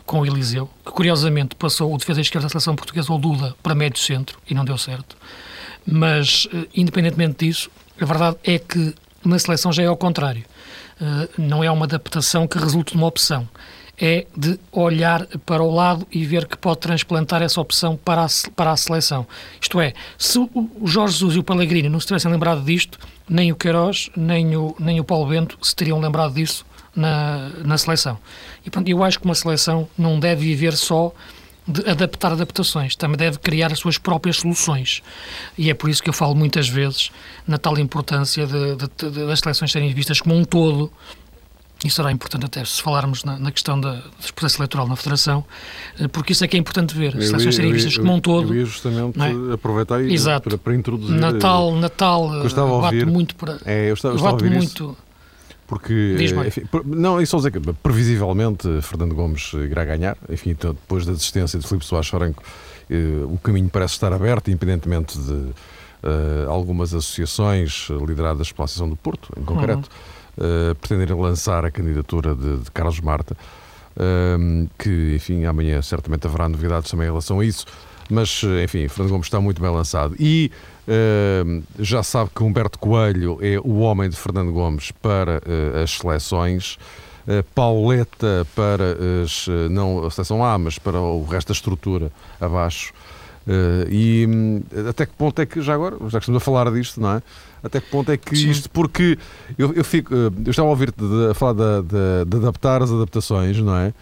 com 0.07 0.21
o 0.21 0.27
Eliseu, 0.27 0.71
que 0.85 0.93
curiosamente 0.93 1.55
passou 1.55 1.93
o 1.93 1.99
defesa 1.99 2.21
esquerda 2.21 2.47
da 2.47 2.51
seleção 2.51 2.77
portuguesa, 2.77 3.13
o 3.13 3.19
Duda, 3.19 3.55
para 3.63 3.75
médio 3.75 3.99
centro 4.01 4.39
e 4.49 4.55
não 4.55 4.65
deu 4.65 4.79
certo. 4.79 5.17
Mas, 5.87 6.49
eh, 6.53 6.67
independentemente 6.75 7.47
disso, 7.47 7.71
a 8.01 8.05
verdade 8.05 8.37
é 8.45 8.59
que 8.59 8.95
na 9.25 9.39
seleção 9.39 9.73
já 9.73 9.83
é 9.83 9.87
ao 9.87 9.97
contrário. 9.97 10.45
Eh, 11.01 11.29
não 11.39 11.63
é 11.63 11.71
uma 11.71 11.87
adaptação 11.87 12.47
que 12.47 12.59
resulte 12.59 12.93
de 12.93 12.99
uma 12.99 13.07
opção. 13.07 13.49
É 13.97 14.27
de 14.37 14.59
olhar 14.73 15.25
para 15.47 15.63
o 15.63 15.73
lado 15.73 16.07
e 16.11 16.25
ver 16.25 16.47
que 16.47 16.57
pode 16.57 16.81
transplantar 16.81 17.43
essa 17.43 17.61
opção 17.61 17.97
para 17.97 18.25
a, 18.25 18.27
para 18.57 18.73
a 18.73 18.77
seleção. 18.77 19.25
Isto 19.61 19.81
é, 19.81 19.93
se 20.19 20.37
o 20.39 20.71
Jorge 20.85 21.13
Jesus 21.15 21.37
e 21.37 21.39
o 21.39 21.45
Pellegrini 21.45 21.89
não 21.89 22.01
se 22.01 22.09
tivessem 22.09 22.31
lembrado 22.31 22.65
disto, 22.65 22.99
nem 23.29 23.53
o 23.53 23.57
Queiroz, 23.57 24.11
nem 24.17 24.57
o, 24.57 24.75
nem 24.81 24.99
o 24.99 25.05
Paulo 25.05 25.29
Bento 25.29 25.57
se 25.63 25.77
teriam 25.77 26.01
lembrado 26.01 26.35
disso 26.35 26.67
na, 26.95 27.51
na 27.65 27.79
seleção. 27.79 28.19
E 28.67 28.71
pronto, 28.71 28.89
eu 28.89 29.03
acho 29.03 29.21
que 29.21 29.27
uma 29.27 29.35
seleção 29.35 29.89
não 29.97 30.19
deve 30.19 30.45
viver 30.45 30.77
só 30.77 31.13
de 31.67 31.89
adaptar 31.89 32.33
adaptações, 32.33 32.95
também 32.95 33.17
deve 33.17 33.39
criar 33.39 33.73
as 33.73 33.79
suas 33.79 33.97
próprias 33.97 34.37
soluções. 34.37 35.03
E 35.57 35.71
é 35.71 35.75
por 35.75 35.89
isso 35.89 36.03
que 36.03 36.09
eu 36.09 36.13
falo 36.13 36.35
muitas 36.35 36.69
vezes 36.69 37.11
na 37.47 37.57
tal 37.57 37.79
importância 37.79 38.47
de, 38.47 38.77
de, 38.77 39.11
de, 39.11 39.27
das 39.27 39.41
seleções 39.41 39.73
serem 39.73 39.93
vistas 39.95 40.21
como 40.21 40.37
um 40.37 40.45
todo. 40.45 40.93
E 41.85 41.91
será 41.91 42.11
importante 42.11 42.47
até 42.47 42.65
se 42.65 42.81
falarmos 42.81 43.25
na, 43.25 43.39
na 43.39 43.51
questão 43.51 43.79
da, 43.79 43.97
do 43.97 44.35
processo 44.35 44.59
eleitoral 44.59 44.89
na 44.89 44.97
Federação, 44.97 45.45
eh, 46.01 46.09
porque 46.09 46.33
isso 46.33 46.43
é 46.43 46.49
que 46.49 46.57
é 46.57 46.61
importante 46.61 46.95
ver. 46.95 47.15
As 47.15 47.27
seleções 47.27 47.55
serem 47.55 47.73
vistas 47.73 47.99
como 47.99 48.15
um 48.15 48.21
todo. 48.21 48.55
Eu 48.55 48.61
ia 48.61 48.65
justamente 48.65 49.19
é? 49.21 49.53
aproveitar 49.53 50.03
e, 50.03 50.19
para, 50.19 50.57
para, 50.57 50.75
introduzir. 50.75 51.15
Natal, 51.15 51.75
Natal 51.75 52.31
bate 52.81 53.05
muito 53.05 53.35
para. 53.35 53.59
É, 53.67 53.91
eu 53.91 53.95
estava, 53.95 54.15
eu 54.15 54.17
estava 54.17 54.45
muito. 54.45 54.85
Isso 54.85 55.04
porque, 55.75 56.17
enfim, 56.47 56.63
não, 56.85 57.21
e 57.21 57.27
só 57.27 57.39
dizer 57.39 57.51
que 57.51 57.59
previsivelmente 57.83 58.81
Fernando 58.81 59.13
Gomes 59.13 59.53
irá 59.55 59.85
ganhar, 59.85 60.17
enfim, 60.31 60.51
então, 60.51 60.73
depois 60.73 61.05
da 61.05 61.11
desistência 61.11 61.59
de 61.59 61.67
Filipe 61.67 61.85
Soares 61.85 62.09
Franco, 62.09 62.45
eh, 62.89 63.25
o 63.25 63.37
caminho 63.39 63.69
parece 63.69 63.95
estar 63.95 64.13
aberto, 64.13 64.53
independentemente 64.53 65.19
de 65.19 65.33
uh, 65.33 66.49
algumas 66.49 66.95
associações 66.95 67.89
lideradas 68.07 68.53
pela 68.53 68.67
Associação 68.67 68.89
do 68.89 68.95
Porto, 68.95 69.33
em 69.37 69.43
concreto, 69.43 69.91
uhum. 70.39 70.71
uh, 70.71 70.75
pretenderem 70.77 71.21
lançar 71.21 71.65
a 71.65 71.73
candidatura 71.73 72.37
de, 72.37 72.59
de 72.59 72.71
Carlos 72.71 73.01
Marta, 73.01 73.37
uh, 73.97 74.71
que, 74.79 75.15
enfim, 75.17 75.45
amanhã 75.45 75.83
certamente 75.83 76.25
haverá 76.25 76.49
novidades 76.49 76.89
também 76.89 77.07
em 77.09 77.11
relação 77.11 77.41
a 77.41 77.45
isso. 77.45 77.67
Mas, 78.11 78.43
enfim, 78.63 78.87
Fernando 78.89 79.13
Gomes 79.13 79.27
está 79.27 79.41
muito 79.41 79.61
bem 79.61 79.71
lançado. 79.71 80.15
E 80.19 80.51
uh, 80.89 81.63
já 81.79 82.03
sabe 82.03 82.31
que 82.35 82.43
Humberto 82.43 82.79
Coelho 82.79 83.39
é 83.41 83.59
o 83.59 83.79
homem 83.79 84.09
de 84.09 84.17
Fernando 84.17 84.53
Gomes 84.53 84.91
para 84.91 85.39
uh, 85.39 85.83
as 85.83 85.91
seleções. 85.93 86.79
Uh, 87.27 87.43
Pauleta 87.55 88.47
para 88.55 88.97
as, 89.23 89.47
não 89.71 90.05
a 90.05 90.11
seleção 90.11 90.45
A, 90.45 90.59
mas 90.59 90.79
para 90.79 91.01
o 91.01 91.25
resto 91.25 91.49
da 91.49 91.55
estrutura 91.55 92.13
abaixo. 92.41 92.93
Uh, 93.47 93.85
e 93.91 94.27
um, 94.27 94.63
até 94.89 95.05
que 95.05 95.13
ponto 95.13 95.41
é 95.41 95.45
que, 95.45 95.61
já 95.61 95.75
agora, 95.75 95.97
já 96.09 96.19
que 96.19 96.25
estamos 96.25 96.41
a 96.41 96.45
falar 96.45 96.71
disto, 96.73 96.99
não 96.99 97.13
é? 97.13 97.23
Até 97.63 97.81
que 97.81 97.91
ponto 97.91 98.11
é 98.11 98.17
que 98.17 98.35
Sim. 98.37 98.51
isto, 98.51 98.71
porque 98.71 99.19
eu, 99.57 99.73
eu, 99.75 99.85
fico, 99.85 100.15
eu 100.15 100.33
estava 100.49 100.69
a 100.69 100.71
ouvir-te 100.71 101.03
a 101.31 101.35
falar 101.35 101.53
de, 101.53 101.89
de, 101.89 102.25
de, 102.27 102.37
adaptar 102.39 102.83
as 102.83 102.91
adaptações, 102.91 103.59
não 103.59 103.77
é? 103.77 103.93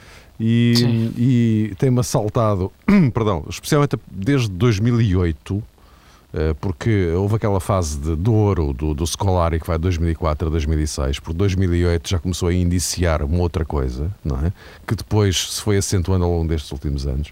E, 0.44 1.12
e 1.16 1.74
tem-me 1.76 2.00
assaltado, 2.00 2.72
perdão, 3.14 3.44
especialmente 3.48 3.96
desde 4.10 4.48
2008, 4.48 5.62
eh, 6.34 6.52
porque 6.60 7.12
houve 7.12 7.36
aquela 7.36 7.60
fase 7.60 7.96
de, 7.96 8.16
de 8.16 8.28
ouro 8.28 8.72
do, 8.72 8.92
do 8.92 9.06
Scolari 9.06 9.60
que 9.60 9.66
vai 9.68 9.76
de 9.76 9.82
2004 9.82 10.48
a 10.48 10.50
2006, 10.50 11.20
por 11.20 11.32
2008 11.32 12.08
já 12.08 12.18
começou 12.18 12.48
a 12.48 12.54
indiciar 12.54 13.22
uma 13.22 13.38
outra 13.38 13.64
coisa, 13.64 14.10
não 14.24 14.36
é? 14.44 14.52
Que 14.84 14.96
depois 14.96 15.52
se 15.52 15.62
foi 15.62 15.76
acentuando 15.76 16.24
ao 16.24 16.32
longo 16.32 16.48
destes 16.48 16.72
últimos 16.72 17.06
anos. 17.06 17.28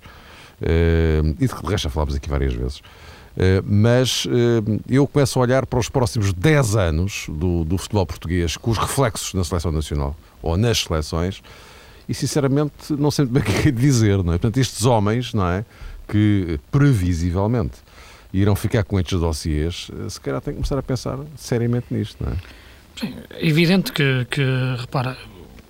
Uh, 0.63 1.35
e 1.41 1.49
de 1.49 1.55
resto 1.55 1.85
já 1.85 1.91
falámos 1.91 2.15
aqui 2.15 2.29
várias 2.29 2.53
vezes. 2.53 2.79
Uh, 2.79 3.65
mas 3.65 4.27
uh, 4.27 4.81
eu 4.89 5.05
começo 5.07 5.37
a 5.39 5.43
olhar 5.43 5.67
para 5.67 5.81
os 5.81 5.89
próximos 5.89 6.33
10 6.33 6.77
anos 6.77 7.27
do, 7.29 7.65
do 7.65 7.77
futebol 7.77 8.07
português, 8.07 8.57
com 8.57 8.71
os 8.71 8.79
reflexos 8.79 9.35
na 9.35 9.43
seleção 9.43 9.73
nacional 9.73 10.15
ou 10.43 10.57
nas 10.57 10.79
seleções, 10.79 11.43
e 12.11 12.15
sinceramente 12.15 12.93
não 12.99 13.09
sei 13.09 13.25
bem 13.25 13.41
o 13.41 13.47
que 13.47 13.69
é 13.69 13.71
dizer, 13.71 14.17
não 14.17 14.33
é? 14.33 14.39
Portanto, 14.39 14.59
estes 14.59 14.85
homens, 14.85 15.33
não 15.33 15.47
é? 15.47 15.65
Que 16.09 16.59
previsivelmente 16.69 17.79
irão 18.33 18.57
ficar 18.57 18.83
com 18.83 18.99
estes 18.99 19.21
dossiês, 19.21 19.89
eh, 19.97 20.09
se 20.09 20.21
calhar 20.21 20.41
tem 20.41 20.55
que 20.55 20.57
começar 20.57 20.77
a 20.77 20.83
pensar 20.83 21.19
seriamente 21.37 21.87
nisto, 21.91 22.17
não 22.21 22.33
é? 22.33 22.37
Sim, 22.99 23.15
é 23.31 23.47
evidente 23.47 23.93
que, 23.93 24.27
que, 24.29 24.43
repara, 24.77 25.17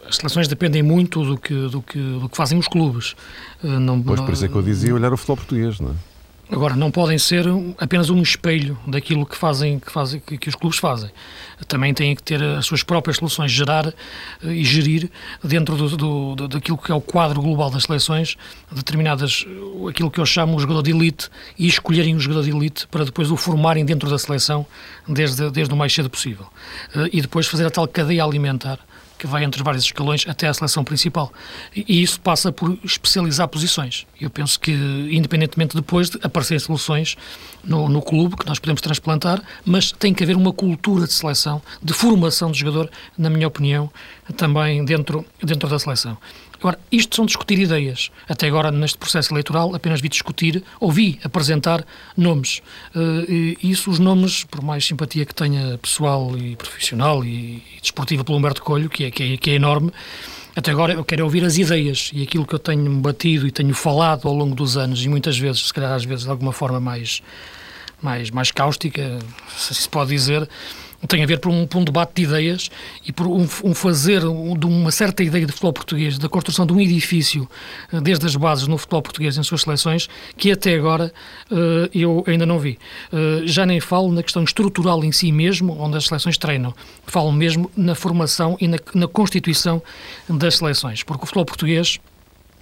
as 0.08 0.16
seleções 0.16 0.48
dependem 0.48 0.82
muito 0.82 1.22
do 1.22 1.36
que, 1.36 1.68
do 1.68 1.82
que, 1.82 1.98
do 1.98 2.26
que 2.26 2.36
fazem 2.38 2.58
os 2.58 2.66
clubes. 2.66 3.14
Eh, 3.62 3.78
não, 3.78 4.00
pois 4.00 4.20
por 4.20 4.32
isso 4.32 4.46
é 4.46 4.48
que 4.48 4.56
eu 4.56 4.62
dizia 4.62 4.94
olhar 4.94 5.12
o 5.12 5.18
futebol 5.18 5.36
português, 5.36 5.78
não 5.78 5.90
é? 5.90 5.94
Agora, 6.52 6.74
não 6.74 6.90
podem 6.90 7.16
ser 7.16 7.46
apenas 7.78 8.10
um 8.10 8.20
espelho 8.20 8.76
daquilo 8.84 9.24
que 9.24 9.36
fazem, 9.36 9.78
que, 9.78 9.90
fazem, 9.90 10.18
que, 10.18 10.48
os 10.48 10.56
clubes 10.56 10.80
fazem. 10.80 11.08
Também 11.68 11.94
têm 11.94 12.16
que 12.16 12.22
ter 12.22 12.42
as 12.42 12.66
suas 12.66 12.82
próprias 12.82 13.18
soluções, 13.18 13.52
gerar 13.52 13.86
eh, 13.86 13.92
e 14.46 14.64
gerir 14.64 15.08
dentro 15.44 15.76
do, 15.76 16.34
do, 16.34 16.48
daquilo 16.48 16.76
que 16.76 16.90
é 16.90 16.94
o 16.94 17.00
quadro 17.00 17.40
global 17.40 17.70
das 17.70 17.84
seleções, 17.84 18.36
determinadas, 18.72 19.46
aquilo 19.88 20.10
que 20.10 20.18
eu 20.18 20.26
chamo 20.26 20.56
o 20.56 20.60
jogador 20.60 20.82
de 20.82 20.90
elite, 20.90 21.28
e 21.56 21.68
escolherem 21.68 22.16
o 22.16 22.20
jogador 22.20 22.42
de 22.42 22.50
elite 22.50 22.88
para 22.88 23.04
depois 23.04 23.30
o 23.30 23.36
formarem 23.36 23.84
dentro 23.84 24.10
da 24.10 24.18
seleção 24.18 24.66
desde, 25.06 25.50
desde 25.50 25.72
o 25.72 25.76
mais 25.76 25.92
cedo 25.92 26.10
possível. 26.10 26.46
Eh, 26.96 27.10
e 27.12 27.20
depois 27.20 27.46
fazer 27.46 27.66
a 27.66 27.70
tal 27.70 27.86
cadeia 27.86 28.24
alimentar 28.24 28.80
que 29.20 29.26
vai 29.26 29.44
entre 29.44 29.60
os 29.60 29.64
vários 29.64 29.84
escalões 29.84 30.24
até 30.26 30.48
à 30.48 30.54
seleção 30.54 30.82
principal. 30.82 31.30
E 31.76 32.02
isso 32.02 32.18
passa 32.20 32.50
por 32.50 32.78
especializar 32.82 33.46
posições. 33.48 34.06
Eu 34.18 34.30
penso 34.30 34.58
que, 34.58 34.72
independentemente 34.72 35.76
depois 35.76 36.08
de 36.08 36.18
aparecerem 36.22 36.58
soluções 36.58 37.16
no, 37.62 37.86
no 37.86 38.00
clube, 38.00 38.34
que 38.34 38.46
nós 38.46 38.58
podemos 38.58 38.80
transplantar, 38.80 39.42
mas 39.62 39.92
tem 39.92 40.14
que 40.14 40.24
haver 40.24 40.36
uma 40.36 40.54
cultura 40.54 41.06
de 41.06 41.12
seleção, 41.12 41.60
de 41.82 41.92
formação 41.92 42.50
do 42.50 42.56
jogador, 42.56 42.90
na 43.18 43.28
minha 43.28 43.46
opinião, 43.46 43.90
também 44.38 44.82
dentro, 44.86 45.24
dentro 45.42 45.68
da 45.68 45.78
seleção. 45.78 46.16
Agora, 46.60 46.78
isto 46.92 47.16
são 47.16 47.24
discutir 47.24 47.58
ideias. 47.58 48.10
Até 48.28 48.46
agora, 48.46 48.70
neste 48.70 48.98
processo 48.98 49.32
eleitoral, 49.32 49.74
apenas 49.74 50.00
vi 50.00 50.08
discutir, 50.08 50.62
ouvi 50.78 51.18
apresentar 51.24 51.84
nomes. 52.14 52.60
Uh, 52.94 53.56
isso, 53.62 53.90
os 53.90 53.98
nomes, 53.98 54.44
por 54.44 54.62
mais 54.62 54.84
simpatia 54.86 55.24
que 55.24 55.34
tenha 55.34 55.78
pessoal 55.78 56.36
e 56.36 56.54
profissional 56.56 57.24
e, 57.24 57.62
e 57.76 57.80
desportiva 57.80 58.22
pelo 58.22 58.36
Humberto 58.36 58.62
Colho, 58.62 58.90
que 58.90 59.04
é, 59.04 59.10
que 59.10 59.22
é, 59.22 59.36
que 59.38 59.50
é 59.50 59.54
enorme, 59.54 59.90
até 60.54 60.70
agora 60.70 60.92
eu 60.92 61.04
quero 61.04 61.24
ouvir 61.24 61.44
as 61.44 61.56
ideias 61.56 62.10
e 62.12 62.22
aquilo 62.22 62.44
que 62.44 62.54
eu 62.54 62.58
tenho 62.58 62.90
batido 63.00 63.46
e 63.46 63.50
tenho 63.50 63.72
falado 63.72 64.28
ao 64.28 64.34
longo 64.34 64.54
dos 64.54 64.76
anos 64.76 65.02
e 65.02 65.08
muitas 65.08 65.38
vezes, 65.38 65.68
se 65.68 65.72
calhar 65.72 65.92
às 65.92 66.04
vezes 66.04 66.24
de 66.24 66.30
alguma 66.30 66.52
forma 66.52 66.78
mais, 66.78 67.22
mais, 68.02 68.30
mais 68.30 68.50
cáustica, 68.50 69.18
se 69.56 69.74
se 69.74 69.88
pode 69.88 70.10
dizer, 70.10 70.46
tem 71.08 71.22
a 71.22 71.26
ver 71.26 71.38
por 71.38 71.50
um, 71.50 71.66
por 71.66 71.78
um 71.78 71.84
debate 71.84 72.12
de 72.14 72.22
ideias 72.22 72.70
e 73.06 73.12
por 73.12 73.26
um, 73.26 73.46
um 73.64 73.74
fazer 73.74 74.20
de 74.20 74.66
uma 74.66 74.90
certa 74.90 75.22
ideia 75.22 75.46
de 75.46 75.52
futebol 75.52 75.72
português, 75.72 76.18
da 76.18 76.28
construção 76.28 76.66
de 76.66 76.72
um 76.72 76.80
edifício 76.80 77.48
eh, 77.92 78.00
desde 78.00 78.26
as 78.26 78.36
bases 78.36 78.66
no 78.66 78.76
futebol 78.76 79.02
português 79.02 79.36
em 79.36 79.42
suas 79.42 79.62
seleções, 79.62 80.08
que 80.36 80.52
até 80.52 80.74
agora 80.74 81.12
uh, 81.50 81.88
eu 81.94 82.22
ainda 82.26 82.44
não 82.44 82.58
vi. 82.58 82.78
Uh, 83.12 83.46
já 83.46 83.64
nem 83.64 83.80
falo 83.80 84.12
na 84.12 84.22
questão 84.22 84.44
estrutural 84.44 85.02
em 85.04 85.12
si 85.12 85.32
mesmo, 85.32 85.76
onde 85.80 85.96
as 85.96 86.06
seleções 86.06 86.36
treinam. 86.36 86.74
Falo 87.06 87.32
mesmo 87.32 87.70
na 87.76 87.94
formação 87.94 88.56
e 88.60 88.68
na, 88.68 88.78
na 88.94 89.08
constituição 89.08 89.82
das 90.28 90.56
seleções, 90.58 91.02
porque 91.02 91.24
o 91.24 91.26
futebol 91.26 91.44
português 91.44 91.98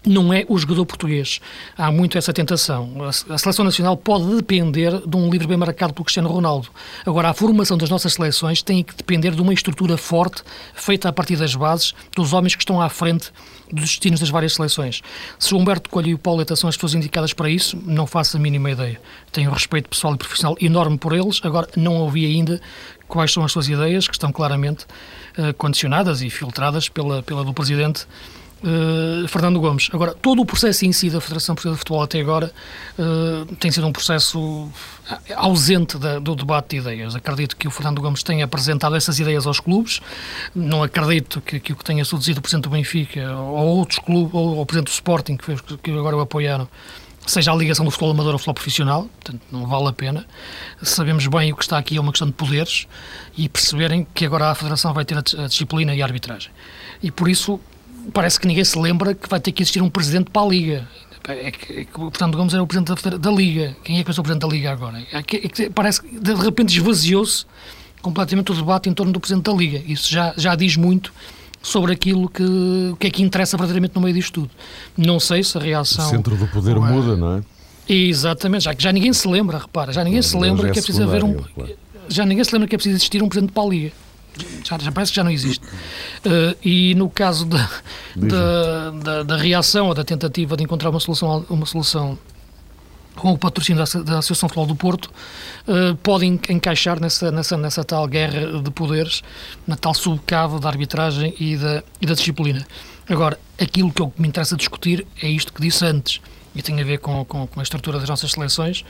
não 0.08 0.32
é 0.32 0.44
o 0.48 0.58
jogador 0.58 0.86
português. 0.86 1.40
Há 1.76 1.90
muito 1.92 2.16
essa 2.16 2.32
tentação. 2.32 2.90
A 3.28 3.38
seleção 3.38 3.64
nacional 3.64 3.96
pode 3.96 4.34
depender 4.36 5.00
de 5.06 5.16
um 5.16 5.30
livro 5.30 5.46
bem 5.46 5.56
marcado 5.56 5.92
pelo 5.92 6.04
Cristiano 6.04 6.28
Ronaldo. 6.28 6.68
Agora, 7.04 7.28
a 7.28 7.34
formação 7.34 7.76
das 7.76 7.90
nossas 7.90 8.14
seleções 8.14 8.62
tem 8.62 8.82
que 8.82 8.94
depender 8.94 9.32
de 9.32 9.42
uma 9.42 9.52
estrutura 9.52 9.96
forte, 9.96 10.42
feita 10.74 11.08
a 11.08 11.12
partir 11.12 11.36
das 11.36 11.54
bases, 11.54 11.94
dos 12.16 12.32
homens 12.32 12.54
que 12.54 12.62
estão 12.62 12.80
à 12.80 12.88
frente 12.88 13.30
dos 13.70 13.84
destinos 13.84 14.20
das 14.20 14.30
várias 14.30 14.54
seleções. 14.54 15.02
Se 15.38 15.54
o 15.54 15.58
Humberto 15.58 15.90
Coelho 15.90 16.08
e 16.08 16.14
o 16.14 16.18
Paulo 16.18 16.40
Eta 16.40 16.56
são 16.56 16.68
as 16.68 16.76
pessoas 16.76 16.94
indicadas 16.94 17.32
para 17.32 17.50
isso, 17.50 17.78
não 17.84 18.06
faço 18.06 18.36
a 18.36 18.40
mínima 18.40 18.70
ideia. 18.70 19.00
Tenho 19.30 19.50
respeito 19.50 19.88
pessoal 19.90 20.14
e 20.14 20.18
profissional 20.18 20.56
enorme 20.60 20.96
por 20.96 21.12
eles, 21.12 21.40
agora 21.44 21.68
não 21.76 21.96
ouvi 21.96 22.24
ainda 22.24 22.60
quais 23.06 23.32
são 23.32 23.44
as 23.44 23.52
suas 23.52 23.68
ideias, 23.68 24.06
que 24.06 24.14
estão 24.14 24.30
claramente 24.30 24.84
uh, 25.38 25.52
condicionadas 25.54 26.22
e 26.22 26.30
filtradas 26.30 26.88
pela, 26.88 27.22
pela 27.22 27.44
do 27.44 27.54
Presidente 27.54 28.06
Uh, 28.60 29.28
Fernando 29.28 29.60
Gomes. 29.60 29.88
Agora, 29.92 30.14
todo 30.14 30.42
o 30.42 30.44
processo 30.44 30.84
em 30.84 30.90
si 30.90 31.08
da 31.08 31.20
Federação 31.20 31.54
Portuguesa 31.54 31.76
de 31.76 31.78
Futebol 31.78 32.02
até 32.02 32.20
agora 32.20 32.52
uh, 32.98 33.54
tem 33.56 33.70
sido 33.70 33.86
um 33.86 33.92
processo 33.92 34.68
ausente 35.36 35.96
da, 35.96 36.18
do 36.18 36.34
debate 36.34 36.70
de 36.70 36.76
ideias. 36.78 37.14
Acredito 37.14 37.56
que 37.56 37.68
o 37.68 37.70
Fernando 37.70 38.00
Gomes 38.00 38.24
tenha 38.24 38.44
apresentado 38.44 38.96
essas 38.96 39.20
ideias 39.20 39.46
aos 39.46 39.60
clubes. 39.60 40.00
Não 40.54 40.82
acredito 40.82 41.40
que, 41.40 41.60
que 41.60 41.72
o 41.72 41.76
que 41.76 41.84
tenha 41.84 42.04
sucedido 42.04 42.40
o 42.40 42.42
Presidente 42.42 42.64
do 42.64 42.70
Benfica 42.70 43.32
ou 43.36 43.78
outros 43.78 44.00
clubes, 44.00 44.34
ou 44.34 44.60
o 44.60 44.66
Presidente 44.66 44.88
do 44.88 44.92
Sporting, 44.92 45.36
que, 45.36 45.44
fez, 45.44 45.60
que 45.60 45.90
agora 45.92 46.16
o 46.16 46.20
apoiaram, 46.20 46.68
seja 47.28 47.52
a 47.52 47.54
ligação 47.54 47.84
do 47.84 47.90
futebol 47.92 48.10
amador 48.10 48.32
ao 48.32 48.38
futebol 48.38 48.54
profissional, 48.54 49.02
portanto 49.02 49.42
não 49.52 49.66
vale 49.66 49.86
a 49.86 49.92
pena. 49.92 50.26
Sabemos 50.82 51.26
bem 51.26 51.52
o 51.52 51.56
que 51.56 51.62
está 51.62 51.78
aqui 51.78 51.96
é 51.96 52.00
uma 52.00 52.10
questão 52.10 52.26
de 52.26 52.34
poderes 52.34 52.88
e 53.36 53.48
perceberem 53.48 54.06
que 54.14 54.26
agora 54.26 54.50
a 54.50 54.54
Federação 54.54 54.92
vai 54.92 55.04
ter 55.04 55.16
a 55.16 55.46
disciplina 55.46 55.94
e 55.94 56.02
a 56.02 56.04
arbitragem. 56.04 56.50
E 57.02 57.10
por 57.10 57.28
isso 57.28 57.60
parece 58.12 58.38
que 58.40 58.46
ninguém 58.46 58.64
se 58.64 58.78
lembra 58.78 59.14
que 59.14 59.28
vai 59.28 59.40
ter 59.40 59.52
que 59.52 59.62
existir 59.62 59.82
um 59.82 59.90
presidente 59.90 60.30
para 60.30 60.42
a 60.42 60.46
Liga. 60.46 60.88
É 61.26 61.50
que, 61.50 61.72
é 61.72 61.84
que 61.84 62.00
o 62.00 62.10
Fernando 62.10 62.36
Gomes 62.36 62.54
era 62.54 62.62
o 62.62 62.66
presidente 62.66 63.02
da, 63.10 63.16
da, 63.18 63.30
Liga. 63.30 63.76
Quem 63.84 63.98
é 63.98 64.04
que 64.04 64.10
é 64.10 64.12
o 64.12 64.14
presidente 64.22 64.40
da 64.40 64.48
Liga 64.48 64.72
agora? 64.72 65.02
É 65.12 65.22
que, 65.22 65.36
é 65.36 65.40
que 65.40 65.70
parece 65.70 66.00
que 66.00 66.18
de 66.18 66.34
repente 66.34 66.74
esvaziou-se 66.74 67.44
completamente 68.00 68.50
o 68.50 68.54
debate 68.54 68.88
em 68.88 68.94
torno 68.94 69.12
do 69.12 69.20
presidente 69.20 69.44
da 69.44 69.52
Liga. 69.52 69.82
Isso 69.86 70.10
já, 70.10 70.32
já 70.36 70.54
diz 70.54 70.76
muito 70.76 71.12
sobre 71.60 71.92
aquilo 71.92 72.28
que, 72.30 72.42
o 72.42 72.96
que 72.96 73.08
é 73.08 73.10
que 73.10 73.22
interessa 73.22 73.56
verdadeiramente 73.56 73.94
no 73.94 74.00
meio 74.00 74.14
disto 74.14 74.32
tudo. 74.32 74.50
Não 74.96 75.20
sei 75.20 75.42
se 75.42 75.58
a 75.58 75.60
reação. 75.60 76.06
O 76.06 76.10
centro 76.10 76.36
do 76.36 76.46
poder 76.46 76.76
é, 76.76 76.80
muda, 76.80 77.14
não 77.16 77.36
é? 77.36 77.42
Exatamente, 77.86 78.64
já 78.64 78.74
que 78.74 78.82
já 78.82 78.92
ninguém 78.92 79.12
se 79.12 79.28
lembra, 79.28 79.58
repara, 79.58 79.92
já 79.92 80.02
ninguém 80.02 80.22
se 80.22 80.36
lembra 80.36 80.70
que 80.70 80.78
é 80.78 80.82
preciso 80.82 81.02
haver 81.02 81.24
um. 81.24 81.34
Claro. 81.34 81.76
Já 82.08 82.24
ninguém 82.24 82.44
se 82.44 82.52
lembra 82.52 82.68
que 82.68 82.74
é 82.74 82.78
preciso 82.78 82.96
existir 82.96 83.22
um 83.22 83.28
presidente 83.28 83.52
para 83.52 83.62
a 83.64 83.66
Liga 83.66 83.92
já, 84.64 84.78
já 84.78 84.92
parece 84.92 85.12
que 85.12 85.16
já 85.16 85.24
não 85.24 85.30
existe. 85.30 85.64
Uh, 85.64 86.56
e 86.64 86.94
no 86.94 87.08
caso 87.08 87.46
da, 87.46 87.68
da, 88.14 88.90
da, 88.90 89.22
da, 89.22 89.36
reação 89.36 89.88
ou 89.88 89.94
da 89.94 90.04
tentativa 90.04 90.56
de 90.56 90.64
encontrar 90.64 90.90
uma 90.90 91.00
solução, 91.00 91.44
uma 91.48 91.66
solução 91.66 92.18
com 93.16 93.32
o 93.32 93.38
patrocínio 93.38 93.84
da, 93.84 94.00
da 94.02 94.18
Associação 94.18 94.48
Futebol 94.48 94.66
do 94.66 94.76
Porto, 94.76 95.10
uh, 95.66 95.96
podem 95.96 96.40
encaixar 96.48 97.00
nessa, 97.00 97.32
nessa, 97.32 97.56
nessa 97.56 97.84
tal 97.84 98.06
guerra 98.06 98.62
de 98.62 98.70
poderes, 98.70 99.22
na 99.66 99.76
tal 99.76 99.92
subcavo 99.92 100.60
da 100.60 100.68
arbitragem 100.68 101.34
e 101.38 101.56
da, 101.56 101.82
e 102.00 102.06
da 102.06 102.14
disciplina. 102.14 102.66
Agora, 103.08 103.38
aquilo 103.60 103.92
que 103.92 104.02
eu 104.02 104.12
me 104.18 104.28
interessa 104.28 104.56
discutir 104.56 105.06
é 105.20 105.28
isto 105.28 105.52
que 105.52 105.60
disse 105.60 105.84
antes 105.84 106.20
e 106.58 106.62
tem 106.62 106.80
a 106.80 106.84
ver 106.84 106.98
com, 106.98 107.24
com, 107.24 107.46
com 107.46 107.60
a 107.60 107.62
estrutura 107.62 108.00
das 108.00 108.08
nossas 108.08 108.32
seleções 108.32 108.80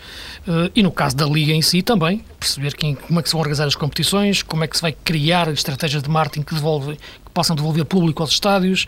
uh, 0.48 0.70
e 0.74 0.82
no 0.82 0.90
caso 0.90 1.14
da 1.14 1.26
Liga 1.26 1.52
em 1.52 1.60
si 1.60 1.82
também, 1.82 2.24
perceber 2.40 2.74
quem, 2.74 2.94
como 2.94 3.20
é 3.20 3.22
que 3.22 3.28
se 3.28 3.34
vão 3.34 3.40
organizar 3.40 3.66
as 3.66 3.74
competições, 3.74 4.42
como 4.42 4.64
é 4.64 4.66
que 4.66 4.74
se 4.74 4.80
vai 4.80 4.92
criar 4.92 5.48
estratégias 5.48 6.02
de 6.02 6.08
marketing 6.08 6.42
que, 6.42 6.54
devolve, 6.54 6.96
que 6.96 7.30
possam 7.34 7.54
devolver 7.54 7.84
público 7.84 8.22
aos 8.22 8.32
estádios, 8.32 8.86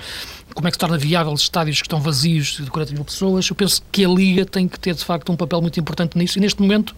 como 0.55 0.67
é 0.67 0.71
que 0.71 0.77
se 0.77 0.79
torna 0.79 0.97
viável 0.97 1.31
os 1.31 1.43
estádios 1.43 1.83
que 1.83 1.87
estão 1.87 2.01
vazios 2.01 2.57
de 2.57 2.71
40 2.71 2.95
mil 2.95 3.05
pessoas. 3.05 3.47
Eu 3.49 3.55
penso 3.55 3.83
que 3.93 4.03
a 4.03 4.09
Liga 4.09 4.47
tem 4.47 4.67
que 4.67 4.81
ter 4.81 4.95
de 4.95 5.05
facto 5.05 5.31
um 5.31 5.37
papel 5.37 5.61
muito 5.61 5.79
importante 5.79 6.17
nisso 6.17 6.39
e 6.39 6.41
neste 6.41 6.61
momento 6.63 6.97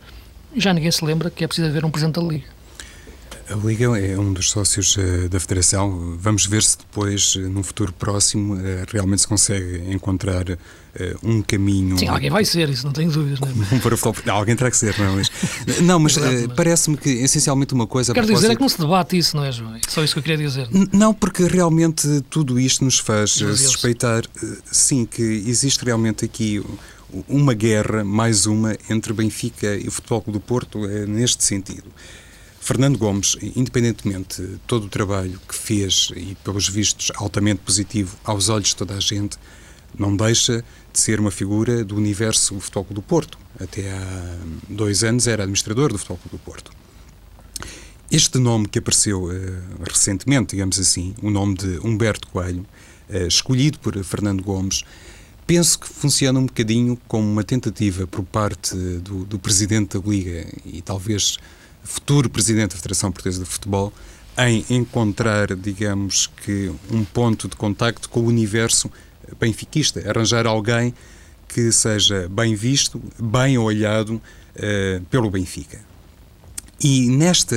já 0.57 0.73
ninguém 0.73 0.90
se 0.92 1.05
lembra 1.05 1.31
que 1.31 1.42
é 1.42 1.47
preciso 1.49 1.66
haver 1.66 1.85
um 1.85 1.90
presidente 1.90 2.21
da 2.21 2.23
Liga. 2.23 2.62
A 3.50 3.55
Liga 3.55 3.85
é 3.98 4.18
um 4.18 4.33
dos 4.33 4.50
sócios 4.50 4.96
uh, 4.96 5.28
da 5.28 5.40
Federação. 5.40 6.16
Vamos 6.18 6.46
ver 6.46 6.62
se 6.62 6.78
depois, 6.78 7.35
uh, 7.35 7.40
num 7.40 7.62
futuro 7.62 7.92
próximo, 7.92 8.55
uh, 8.55 8.61
realmente 8.88 9.22
se 9.22 9.28
consegue 9.28 9.83
encontrar 9.92 10.44
um 11.22 11.40
caminho. 11.40 11.96
Sim, 11.96 12.09
alguém 12.09 12.28
vai 12.28 12.44
ser, 12.44 12.68
isso 12.68 12.85
não 12.85 12.92
tenho 12.92 13.11
dúvidas. 13.11 13.40
Não 13.40 13.48
é? 13.48 13.81
para 13.81 13.94
o 13.94 14.31
alguém 14.31 14.55
terá 14.55 14.70
que 14.70 14.76
ser, 14.76 14.94
não 14.98 15.07
é? 15.07 15.14
Mas, 15.14 15.81
não, 15.81 15.98
mas 15.98 16.18
parece-me 16.55 16.98
que 16.98 17.09
essencialmente 17.09 17.72
uma 17.72 17.87
coisa. 17.87 18.12
Quero 18.12 18.26
dizer 18.26 18.50
é 18.50 18.55
que 18.55 18.61
não 18.61 18.68
se 18.68 18.78
debate 18.78 19.16
isso, 19.16 19.35
não 19.35 19.42
é, 19.42 19.50
João? 19.50 19.74
É 19.74 19.81
só 19.88 20.05
isso 20.05 20.12
que 20.12 20.18
eu 20.18 20.22
queria 20.22 20.37
dizer. 20.37 20.68
Não, 20.92 21.14
porque 21.14 21.44
realmente 21.44 22.20
tudo 22.28 22.61
isto 22.61 22.85
nos 22.85 22.98
faz 22.98 23.31
suspeitar, 23.31 24.24
sim, 24.70 25.07
que 25.07 25.22
existe 25.22 25.83
realmente 25.83 26.26
aqui 26.26 26.62
uma 27.26 27.55
guerra, 27.55 28.05
mais 28.05 28.44
uma, 28.44 28.76
entre 28.90 29.14
Benfica 29.14 29.74
e 29.74 29.88
o 29.88 29.90
Futebol 29.90 30.20
Clube 30.20 30.38
do 30.38 30.42
Porto, 30.42 30.78
neste 31.07 31.42
sentido. 31.42 31.85
Fernando 32.62 32.96
Gomes, 32.96 33.37
independentemente 33.57 34.40
de 34.40 34.57
todo 34.68 34.85
o 34.85 34.88
trabalho 34.88 35.40
que 35.48 35.55
fez 35.55 36.12
e, 36.14 36.37
pelos 36.44 36.68
vistos, 36.68 37.11
altamente 37.16 37.61
positivo 37.61 38.16
aos 38.22 38.48
olhos 38.48 38.68
de 38.68 38.77
toda 38.77 38.94
a 38.94 39.01
gente, 39.01 39.37
não 39.98 40.16
deixa 40.16 40.64
de 40.92 41.01
ser 41.01 41.18
uma 41.18 41.33
figura 41.33 41.85
do 41.85 41.96
universo 41.96 42.55
do 42.55 42.61
Futebol 42.61 42.85
Clube 42.85 43.01
do 43.01 43.03
Porto. 43.03 43.37
Até 43.59 43.90
há 43.90 44.38
dois 44.68 45.03
anos 45.03 45.27
era 45.27 45.42
administrador 45.42 45.90
do 45.90 45.98
Futebol 45.98 46.18
Clube 46.18 46.37
do 46.37 46.38
Porto. 46.38 46.70
Este 48.09 48.38
nome 48.38 48.68
que 48.68 48.79
apareceu 48.79 49.25
uh, 49.25 49.33
recentemente, 49.85 50.53
digamos 50.53 50.79
assim, 50.79 51.16
o 51.20 51.31
nome 51.31 51.57
de 51.57 51.81
Humberto 51.83 52.29
Coelho, 52.29 52.64
uh, 53.11 53.27
escolhido 53.27 53.81
por 53.81 54.01
Fernando 54.05 54.40
Gomes, 54.40 54.85
penso 55.48 55.81
que 55.81 55.88
funciona 55.88 56.38
um 56.38 56.46
bocadinho 56.46 56.96
como 57.09 57.29
uma 57.29 57.42
tentativa 57.42 58.07
por 58.07 58.22
parte 58.22 58.77
do, 58.77 59.25
do 59.25 59.37
Presidente 59.37 59.98
da 59.98 60.09
Liga 60.09 60.46
e 60.64 60.81
talvez 60.81 61.38
futuro 61.83 62.29
presidente 62.31 62.71
da 62.71 62.77
Federação 62.77 63.11
Portuguesa 63.11 63.45
de 63.45 63.49
Futebol, 63.49 63.92
em 64.38 64.64
encontrar, 64.71 65.55
digamos 65.55 66.27
que, 66.27 66.73
um 66.90 67.05
ponto 67.05 67.49
de 67.49 67.57
contacto 67.57 68.09
com 68.09 68.21
o 68.21 68.27
universo 68.27 68.90
benfiquista, 69.38 70.09
arranjar 70.09 70.47
alguém 70.47 70.95
que 71.49 71.71
seja 71.71 72.29
bem 72.31 72.55
visto, 72.55 73.01
bem 73.18 73.59
olhado 73.59 74.14
uh, 74.14 75.05
pelo 75.11 75.31
Benfica. 75.31 75.81
E 76.83 77.09
nesta 77.09 77.55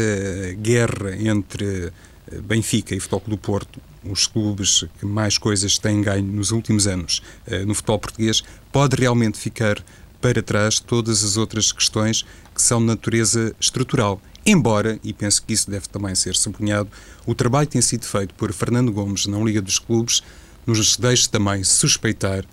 guerra 0.62 1.16
entre 1.18 1.92
eh, 2.32 2.42
Benfica 2.42 2.94
e 2.94 3.00
Futebol 3.00 3.24
do 3.26 3.38
Porto, 3.38 3.82
os 4.04 4.28
clubes 4.28 4.86
que 5.00 5.06
mais 5.06 5.40
coisas 5.40 5.80
têm 5.80 6.00
ganho 6.02 6.28
nos 6.28 6.52
últimos 6.52 6.86
anos 6.86 7.24
uh, 7.48 7.66
no 7.66 7.74
futebol 7.74 7.98
português, 7.98 8.44
pode 8.72 8.96
realmente 8.98 9.40
ficar 9.40 9.84
para 10.26 10.42
trás 10.42 10.80
todas 10.80 11.24
as 11.24 11.38
outras 11.38 11.72
questões 11.72 12.26
que 12.56 12.60
são 12.60 12.80
de 12.80 12.88
natureza 12.88 13.56
estrutural. 13.60 14.20
Embora, 14.44 15.00
e 15.04 15.14
penso 15.14 15.44
que 15.44 15.54
isso 15.54 15.70
deve 15.70 15.88
também 15.88 16.16
ser 16.16 16.34
sublinhado, 16.34 16.90
o 17.28 17.36
trabalho 17.36 17.68
que 17.68 17.74
tem 17.74 17.82
sido 17.84 18.06
feito 18.06 18.34
por 18.34 18.52
Fernando 18.52 18.92
Gomes 18.92 19.28
na 19.28 19.38
Liga 19.38 19.62
dos 19.62 19.78
Clubes 19.78 20.24
nos 20.66 20.98
deixe 20.98 21.30
também 21.30 21.64
suspeitar, 21.64 22.44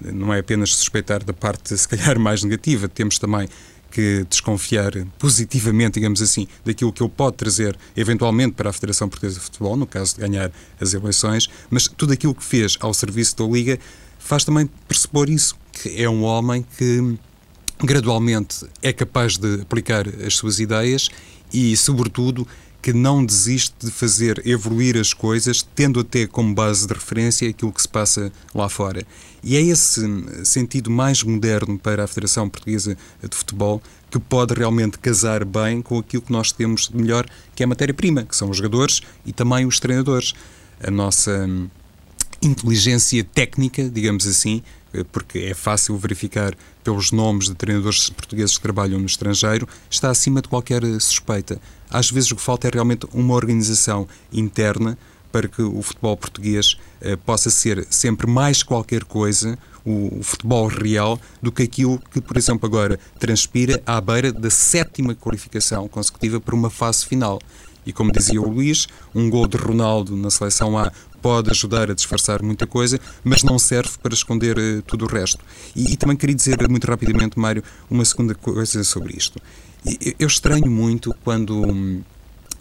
não 0.00 0.32
é 0.32 0.38
apenas 0.38 0.74
suspeitar 0.74 1.22
da 1.22 1.34
parte, 1.34 1.76
se 1.76 1.86
calhar, 1.86 2.18
mais 2.18 2.42
negativa, 2.42 2.88
temos 2.88 3.18
também 3.18 3.46
que 3.90 4.24
desconfiar 4.26 4.92
positivamente, 5.18 5.94
digamos 5.94 6.22
assim, 6.22 6.48
daquilo 6.64 6.90
que 6.90 7.02
ele 7.02 7.12
pode 7.14 7.36
trazer 7.36 7.76
eventualmente 7.94 8.54
para 8.54 8.70
a 8.70 8.72
Federação 8.72 9.06
Portuguesa 9.06 9.38
de 9.38 9.44
Futebol, 9.44 9.76
no 9.76 9.86
caso 9.86 10.14
de 10.14 10.22
ganhar 10.22 10.50
as 10.80 10.94
eleições, 10.94 11.46
mas 11.68 11.88
tudo 11.88 12.14
aquilo 12.14 12.34
que 12.34 12.44
fez 12.44 12.78
ao 12.80 12.94
serviço 12.94 13.36
da 13.36 13.44
Liga 13.44 13.78
faz 14.18 14.44
também 14.44 14.68
perceber 14.86 15.30
isso, 15.30 15.56
que 15.72 16.02
é 16.02 16.08
um 16.08 16.22
homem 16.22 16.64
que 16.76 17.18
gradualmente 17.82 18.66
é 18.82 18.92
capaz 18.92 19.36
de 19.36 19.62
aplicar 19.62 20.06
as 20.08 20.34
suas 20.34 20.58
ideias 20.58 21.08
e, 21.52 21.76
sobretudo, 21.76 22.46
que 22.80 22.92
não 22.92 23.24
desiste 23.24 23.74
de 23.86 23.90
fazer 23.90 24.40
evoluir 24.46 24.96
as 24.96 25.12
coisas, 25.12 25.66
tendo 25.74 26.00
até 26.00 26.26
como 26.26 26.54
base 26.54 26.86
de 26.86 26.94
referência 26.94 27.48
aquilo 27.48 27.72
que 27.72 27.82
se 27.82 27.88
passa 27.88 28.32
lá 28.54 28.68
fora. 28.68 29.04
E 29.42 29.56
é 29.56 29.60
esse 29.60 30.02
sentido 30.44 30.90
mais 30.90 31.22
moderno 31.22 31.78
para 31.78 32.04
a 32.04 32.06
Federação 32.06 32.48
Portuguesa 32.48 32.96
de 33.22 33.36
Futebol 33.36 33.82
que 34.10 34.18
pode 34.18 34.54
realmente 34.54 34.98
casar 34.98 35.44
bem 35.44 35.82
com 35.82 35.98
aquilo 35.98 36.22
que 36.22 36.32
nós 36.32 36.50
temos 36.50 36.88
de 36.88 36.96
melhor, 36.96 37.26
que 37.54 37.62
é 37.62 37.64
a 37.64 37.68
matéria-prima, 37.68 38.22
que 38.22 38.34
são 38.34 38.48
os 38.48 38.56
jogadores 38.56 39.02
e 39.26 39.32
também 39.32 39.66
os 39.66 39.78
treinadores. 39.78 40.34
A 40.82 40.90
nossa 40.90 41.46
inteligência 42.42 43.24
técnica, 43.24 43.88
digamos 43.88 44.26
assim, 44.26 44.62
eh, 44.92 45.04
porque 45.10 45.38
é 45.40 45.54
fácil 45.54 45.96
verificar 45.96 46.54
pelos 46.82 47.12
nomes 47.12 47.46
de 47.46 47.54
treinadores 47.54 48.08
portugueses 48.10 48.56
que 48.56 48.62
trabalham 48.62 48.98
no 48.98 49.06
estrangeiro, 49.06 49.68
está 49.90 50.10
acima 50.10 50.40
de 50.40 50.48
qualquer 50.48 50.82
eh, 50.84 50.98
suspeita. 50.98 51.60
Às 51.90 52.10
vezes 52.10 52.30
o 52.30 52.36
que 52.36 52.42
falta 52.42 52.68
é 52.68 52.70
realmente 52.72 53.06
uma 53.12 53.34
organização 53.34 54.08
interna 54.32 54.96
para 55.30 55.46
que 55.46 55.60
o 55.60 55.82
futebol 55.82 56.16
português 56.16 56.78
eh, 57.00 57.16
possa 57.16 57.50
ser 57.50 57.86
sempre 57.90 58.26
mais 58.26 58.62
qualquer 58.62 59.04
coisa, 59.04 59.58
o, 59.84 60.18
o, 60.18 60.22
futebol 60.22 60.66
real, 60.66 61.20
do 61.42 61.52
que 61.52 61.62
aquilo 61.62 62.00
que, 62.10 62.20
por 62.20 62.36
exemplo, 62.36 62.66
agora 62.66 62.98
transpira 63.18 63.82
à 63.86 64.00
beira 64.00 64.32
da 64.32 64.50
sétima 64.50 65.14
qualificação 65.14 65.86
consecutiva 65.88 66.40
para 66.40 66.54
uma 66.54 66.70
fase 66.70 67.04
final. 67.04 67.38
E 67.88 67.92
como 67.92 68.12
dizia 68.12 68.40
o 68.40 68.48
Luís, 68.48 68.86
um 69.14 69.30
gol 69.30 69.46
de 69.46 69.56
Ronaldo 69.56 70.14
na 70.14 70.30
seleção 70.30 70.76
A 70.76 70.92
pode 71.20 71.50
ajudar 71.50 71.90
a 71.90 71.94
disfarçar 71.94 72.42
muita 72.42 72.66
coisa, 72.66 72.98
mas 73.22 73.42
não 73.42 73.58
serve 73.58 73.92
para 74.02 74.14
esconder 74.14 74.58
uh, 74.58 74.82
tudo 74.82 75.04
o 75.04 75.08
resto. 75.08 75.44
E, 75.74 75.92
e, 75.92 75.96
também 75.96 76.16
queria 76.16 76.34
dizer 76.34 76.56
muito 76.68 76.86
rapidamente, 76.86 77.38
Mário, 77.38 77.62
uma 77.90 78.04
segunda 78.04 78.34
coisa 78.34 78.82
sobre 78.84 79.16
isto. 79.16 79.40
Eu 80.18 80.26
estranho 80.26 80.70
muito 80.70 81.14
quando 81.24 81.66
hum, 81.66 82.02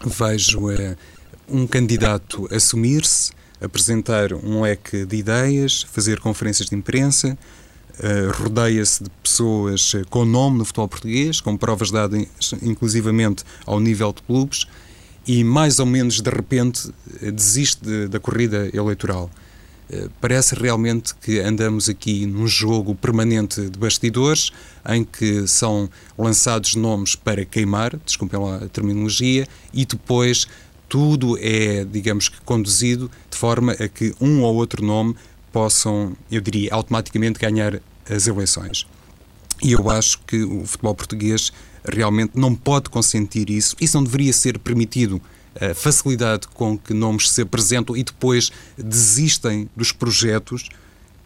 vejo 0.06 0.70
uh, 0.70 0.96
um 1.48 1.66
candidato 1.66 2.48
assumir-se, 2.54 3.32
apresentar 3.62 4.34
um 4.34 4.62
leque 4.62 5.06
de 5.06 5.18
ideias, 5.18 5.84
fazer 5.92 6.20
conferências 6.20 6.70
de 6.70 6.76
imprensa, 6.76 7.38
Uh, 7.98 8.30
rodeia-se 8.44 9.04
de 9.04 9.10
pessoas 9.24 9.94
com 10.12 10.24
nome 10.24 10.60
no 10.60 10.66
futebol 10.66 10.88
português, 10.88 11.42
com 11.42 11.58
provas 11.58 11.90
dadas 11.90 12.28
inclusivamente 12.62 13.44
ao 13.66 13.80
nível 13.80 14.14
de 14.14 14.22
clubes, 14.22 14.68
e 15.28 15.44
mais 15.44 15.80
ou 15.80 15.86
menos 15.86 16.22
de 16.22 16.30
repente 16.30 16.90
desiste 17.34 17.84
de, 17.84 18.08
da 18.08 18.20
corrida 18.20 18.70
eleitoral. 18.74 19.30
Eh, 19.90 20.10
parece 20.20 20.56
realmente 20.56 21.14
que 21.16 21.40
andamos 21.40 21.88
aqui 21.90 22.26
num 22.26 22.48
jogo 22.48 22.96
permanente 22.96 23.70
de 23.70 23.78
bastidores, 23.78 24.52
em 24.88 25.04
que 25.04 25.48
são 25.48 25.90
lançados 26.18 26.76
nomes 26.76 27.16
para 27.16 27.46
queimar, 27.46 27.98
desculpem 28.06 28.40
a 28.54 28.68
terminologia, 28.70 29.48
e 29.74 29.86
depois 29.86 30.48
tudo 30.90 31.38
é, 31.40 31.86
digamos 31.86 32.30
que, 32.30 32.40
conduzido 32.42 33.12
de 33.30 33.38
forma 33.38 33.74
a 33.74 33.88
que 33.88 34.14
um 34.22 34.42
ou 34.42 34.56
outro 34.56 34.86
nome 34.86 35.16
possam, 35.52 36.16
eu 36.32 36.40
diria, 36.42 36.74
automaticamente 36.74 37.40
ganhar 37.40 37.82
as 38.10 38.28
eleições. 38.28 38.86
E 39.62 39.72
eu 39.72 39.90
acho 39.90 40.20
que 40.20 40.44
o 40.44 40.66
futebol 40.66 40.96
português 40.96 41.52
realmente 41.88 42.34
não 42.36 42.54
pode 42.54 42.90
consentir 42.90 43.50
isso. 43.50 43.76
Isso 43.80 43.98
não 43.98 44.04
deveria 44.04 44.34
ser 44.34 44.60
permitido. 44.60 45.22
A 45.60 45.74
facilidade 45.74 46.48
com 46.54 46.78
que 46.78 46.94
nomes 46.94 47.30
se 47.30 47.42
apresentam 47.42 47.98
e 47.98 48.04
depois 48.04 48.52
desistem 48.78 49.68
dos 49.76 49.92
projetos, 49.92 50.70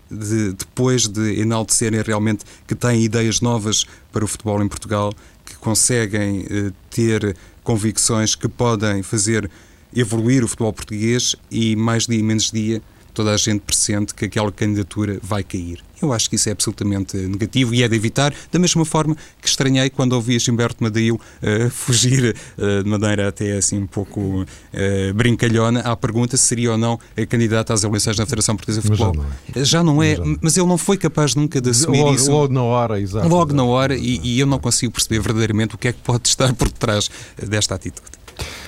de, 0.09 0.53
depois 0.53 1.07
de 1.07 1.41
enaltecerem 1.41 2.01
realmente 2.01 2.45
que 2.67 2.75
têm 2.75 3.03
ideias 3.03 3.41
novas 3.41 3.85
para 4.11 4.23
o 4.23 4.27
futebol 4.27 4.61
em 4.63 4.67
Portugal, 4.67 5.13
que 5.45 5.55
conseguem 5.55 6.45
eh, 6.49 6.71
ter 6.89 7.35
convicções 7.63 8.35
que 8.35 8.47
podem 8.47 9.03
fazer 9.03 9.49
evoluir 9.93 10.43
o 10.43 10.47
futebol 10.47 10.71
português 10.71 11.35
e 11.49 11.75
mais 11.75 12.07
dia 12.07 12.23
menos 12.23 12.51
dia 12.51 12.81
toda 13.13 13.33
a 13.33 13.37
gente 13.37 13.61
pressente 13.61 14.13
que 14.13 14.25
aquela 14.25 14.51
candidatura 14.51 15.19
vai 15.21 15.43
cair. 15.43 15.83
Eu 16.01 16.11
acho 16.11 16.29
que 16.29 16.35
isso 16.35 16.49
é 16.49 16.51
absolutamente 16.51 17.15
negativo 17.15 17.75
e 17.75 17.83
é 17.83 17.87
de 17.87 17.95
evitar, 17.95 18.33
da 18.51 18.57
mesma 18.57 18.83
forma 18.83 19.15
que 19.39 19.47
estranhei 19.47 19.89
quando 19.89 20.13
ouvi 20.13 20.39
Gilberto 20.39 20.83
Madeu 20.83 21.15
uh, 21.15 21.69
fugir 21.69 22.35
uh, 22.57 22.83
de 22.83 22.89
maneira 22.89 23.27
até 23.27 23.55
assim 23.57 23.77
um 23.77 23.85
pouco 23.85 24.19
uh, 24.41 25.13
brincalhona 25.13 25.81
à 25.81 25.95
pergunta 25.95 26.35
se 26.37 26.43
seria 26.43 26.71
ou 26.71 26.77
não 26.77 26.99
candidato 27.29 27.71
às 27.71 27.83
eleições 27.83 28.17
da 28.17 28.25
Federação 28.25 28.55
Portuguesa 28.55 28.81
de 28.81 28.87
Futebol. 28.87 29.25
Mas 29.55 29.67
já 29.67 29.83
não 29.83 30.01
é, 30.01 30.15
já 30.15 30.17
não 30.17 30.25
é 30.25 30.31
mas, 30.31 30.39
mas 30.41 30.57
ele 30.57 30.67
não 30.67 30.77
foi 30.77 30.97
capaz 30.97 31.35
nunca 31.35 31.61
de 31.61 31.69
assumir 31.69 31.99
logo, 31.99 32.15
isso. 32.15 32.31
Logo 32.31 32.53
na 32.53 32.63
hora, 32.63 32.99
exato. 32.99 33.27
Logo 33.27 33.53
na 33.53 33.63
hora, 33.63 33.95
e, 33.95 34.19
e 34.23 34.39
eu 34.39 34.47
não 34.47 34.57
consigo 34.57 34.91
perceber 34.91 35.19
verdadeiramente 35.19 35.75
o 35.75 35.77
que 35.77 35.89
é 35.89 35.93
que 35.93 35.99
pode 35.99 36.27
estar 36.27 36.51
por 36.55 36.67
detrás 36.67 37.09
desta 37.37 37.75
atitude. 37.75 38.20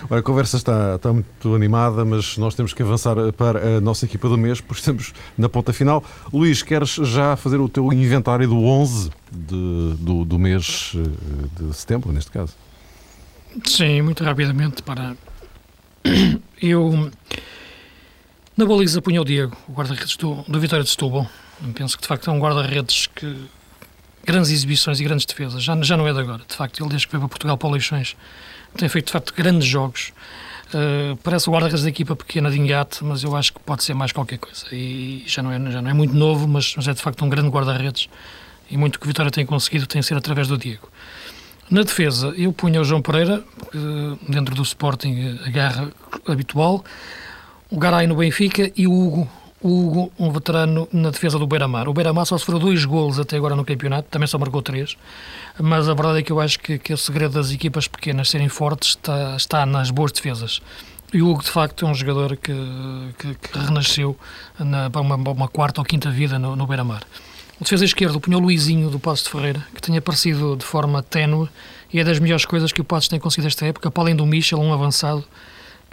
Olha, 0.09 0.19
a 0.19 0.23
conversa 0.23 0.57
está, 0.57 0.95
está 0.95 1.13
muito 1.13 1.55
animada, 1.55 2.03
mas 2.03 2.37
nós 2.37 2.55
temos 2.55 2.73
que 2.73 2.83
avançar 2.83 3.15
para 3.33 3.77
a 3.77 3.81
nossa 3.81 4.05
equipa 4.05 4.27
do 4.27 4.37
mês, 4.37 4.59
porque 4.59 4.79
estamos 4.79 5.13
na 5.37 5.47
ponta 5.47 5.71
final. 5.71 6.03
Luís, 6.31 6.61
queres 6.61 6.95
já 6.95 7.35
fazer 7.35 7.57
o 7.57 7.69
teu 7.69 7.91
inventário 7.93 8.47
do 8.47 8.63
11 8.63 9.11
de, 9.31 9.95
do, 9.99 10.25
do 10.25 10.37
mês 10.37 10.93
eh, 10.95 11.63
de 11.63 11.73
setembro, 11.75 12.11
neste 12.11 12.31
caso? 12.31 12.53
Sim, 13.65 14.01
muito 14.01 14.23
rapidamente 14.23 14.81
para. 14.83 15.15
Eu. 16.61 17.11
Na 18.55 18.65
baliza 18.65 19.01
punha 19.01 19.21
o 19.21 19.25
Diego, 19.25 19.55
o 19.67 19.73
guarda-redes 19.73 20.15
do, 20.15 20.43
do 20.47 20.59
Vitória 20.59 20.83
de 20.83 20.89
Setúbal. 20.89 21.27
Penso 21.73 21.97
que 21.97 22.03
de 22.03 22.07
facto 22.07 22.29
é 22.29 22.33
um 22.33 22.39
guarda-redes 22.39 23.07
que. 23.07 23.35
grandes 24.25 24.51
exibições 24.51 24.99
e 24.99 25.03
grandes 25.03 25.25
defesas. 25.25 25.63
Já, 25.63 25.79
já 25.81 25.97
não 25.97 26.07
é 26.07 26.13
de 26.13 26.19
agora. 26.19 26.43
De 26.47 26.55
facto, 26.55 26.81
ele 26.81 26.89
desde 26.89 27.07
que 27.07 27.13
veio 27.13 27.21
para 27.21 27.29
Portugal 27.29 27.57
para 27.57 27.69
Leixões 27.69 28.15
tem 28.77 28.89
feito 28.89 29.07
de 29.07 29.11
facto 29.11 29.33
grandes 29.35 29.67
jogos. 29.67 30.13
Uh, 30.73 31.15
parece 31.17 31.47
o 31.49 31.51
guarda-redes 31.51 31.83
da 31.83 31.89
equipa 31.89 32.15
pequena 32.15 32.49
de 32.49 32.59
engate, 32.59 33.03
mas 33.03 33.23
eu 33.23 33.35
acho 33.35 33.53
que 33.53 33.59
pode 33.59 33.83
ser 33.83 33.93
mais 33.93 34.11
qualquer 34.11 34.39
coisa. 34.39 34.65
E 34.71 35.23
já 35.27 35.43
não 35.43 35.51
é, 35.51 35.71
já 35.71 35.81
não 35.81 35.89
é 35.89 35.93
muito 35.93 36.15
novo, 36.15 36.47
mas, 36.47 36.75
mas 36.75 36.87
é 36.87 36.93
de 36.93 37.01
facto 37.01 37.23
um 37.23 37.29
grande 37.29 37.49
guarda-redes. 37.49 38.09
E 38.71 38.77
muito 38.77 38.99
que 38.99 39.05
Vitória 39.05 39.29
tem 39.29 39.45
conseguido 39.45 39.85
tem 39.85 40.01
sido 40.01 40.17
através 40.17 40.47
do 40.47 40.57
Diego. 40.57 40.89
Na 41.69 41.83
defesa, 41.83 42.33
eu 42.35 42.51
punha 42.51 42.81
o 42.81 42.83
João 42.83 43.01
Pereira, 43.01 43.43
dentro 44.27 44.53
do 44.53 44.61
Sporting, 44.63 45.39
a 45.45 45.49
garra 45.49 45.91
habitual, 46.27 46.83
o 47.69 47.77
Garay 47.77 48.05
no 48.05 48.15
Benfica 48.15 48.71
e 48.75 48.85
o 48.85 48.93
Hugo, 48.93 49.29
Hugo, 49.63 50.11
um 50.19 50.31
veterano 50.31 50.87
na 50.91 51.09
defesa 51.09 51.39
do 51.39 51.47
Beira-Mar. 51.47 51.87
O 51.87 51.93
Beira-Mar 51.93 52.25
só 52.25 52.37
sofreu 52.37 52.59
dois 52.59 52.83
golos 52.83 53.19
até 53.19 53.37
agora 53.37 53.55
no 53.55 53.63
campeonato, 53.63 54.09
também 54.09 54.27
só 54.27 54.37
marcou 54.37 54.61
três 54.61 54.97
mas 55.59 55.87
a 55.87 55.93
verdade 55.93 56.19
é 56.19 56.23
que 56.23 56.31
eu 56.31 56.39
acho 56.39 56.59
que, 56.59 56.79
que 56.79 56.93
o 56.93 56.97
segredo 56.97 57.33
das 57.33 57.51
equipas 57.51 57.87
pequenas 57.87 58.29
serem 58.29 58.49
fortes 58.49 58.89
está, 58.89 59.35
está 59.35 59.65
nas 59.65 59.91
boas 59.91 60.11
defesas. 60.11 60.61
E 61.13 61.21
o 61.21 61.29
Hugo, 61.29 61.43
de 61.43 61.51
facto, 61.51 61.85
é 61.85 61.89
um 61.89 61.93
jogador 61.93 62.35
que, 62.37 62.53
que, 63.19 63.35
que 63.35 63.57
renasceu 63.57 64.17
na, 64.57 64.89
para 64.89 65.01
uma, 65.01 65.15
uma, 65.15 65.47
quarta 65.47 65.79
ou 65.79 65.85
quinta 65.85 66.09
vida 66.09 66.39
no, 66.39 66.55
no 66.55 66.65
Beira-Mar. 66.65 67.03
O 67.59 67.63
defesa 67.63 67.85
esquerdo, 67.85 68.19
o 68.19 68.39
Luizinho 68.39 68.89
do 68.89 68.99
Passos 68.99 69.25
de 69.25 69.29
Ferreira, 69.29 69.63
que 69.75 69.81
tem 69.81 69.95
aparecido 69.95 70.55
de 70.55 70.65
forma 70.65 71.03
ténue 71.03 71.47
e 71.93 71.99
é 71.99 72.03
das 72.03 72.17
melhores 72.17 72.45
coisas 72.45 72.71
que 72.71 72.81
o 72.81 72.83
Passos 72.83 73.09
tem 73.09 73.19
conseguido 73.19 73.47
esta 73.47 73.65
época, 73.67 73.91
para 73.91 74.03
além 74.03 74.15
do 74.15 74.25
Michel, 74.25 74.59
um 74.59 74.73
avançado 74.73 75.23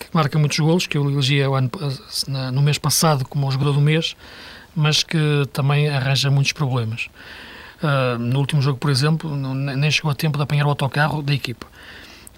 que 0.07 0.15
marca 0.15 0.39
muitos 0.39 0.59
golos, 0.59 0.87
que 0.87 0.97
eu 0.97 1.09
elegi 1.11 1.41
no 2.53 2.63
mês 2.63 2.79
passado 2.79 3.25
como 3.25 3.47
o 3.47 3.51
jogador 3.51 3.73
do 3.73 3.81
mês, 3.81 4.17
mas 4.75 5.03
que 5.03 5.19
também 5.53 5.89
arranja 5.89 6.31
muitos 6.31 6.53
problemas. 6.53 7.09
Uh, 7.83 8.19
no 8.19 8.39
último 8.39 8.61
jogo, 8.61 8.79
por 8.79 8.91
exemplo, 8.91 9.35
nem 9.35 9.91
chegou 9.91 10.11
a 10.11 10.15
tempo 10.15 10.37
de 10.37 10.43
apanhar 10.43 10.67
o 10.67 10.69
autocarro 10.69 11.23
da 11.23 11.33
equipa. 11.33 11.67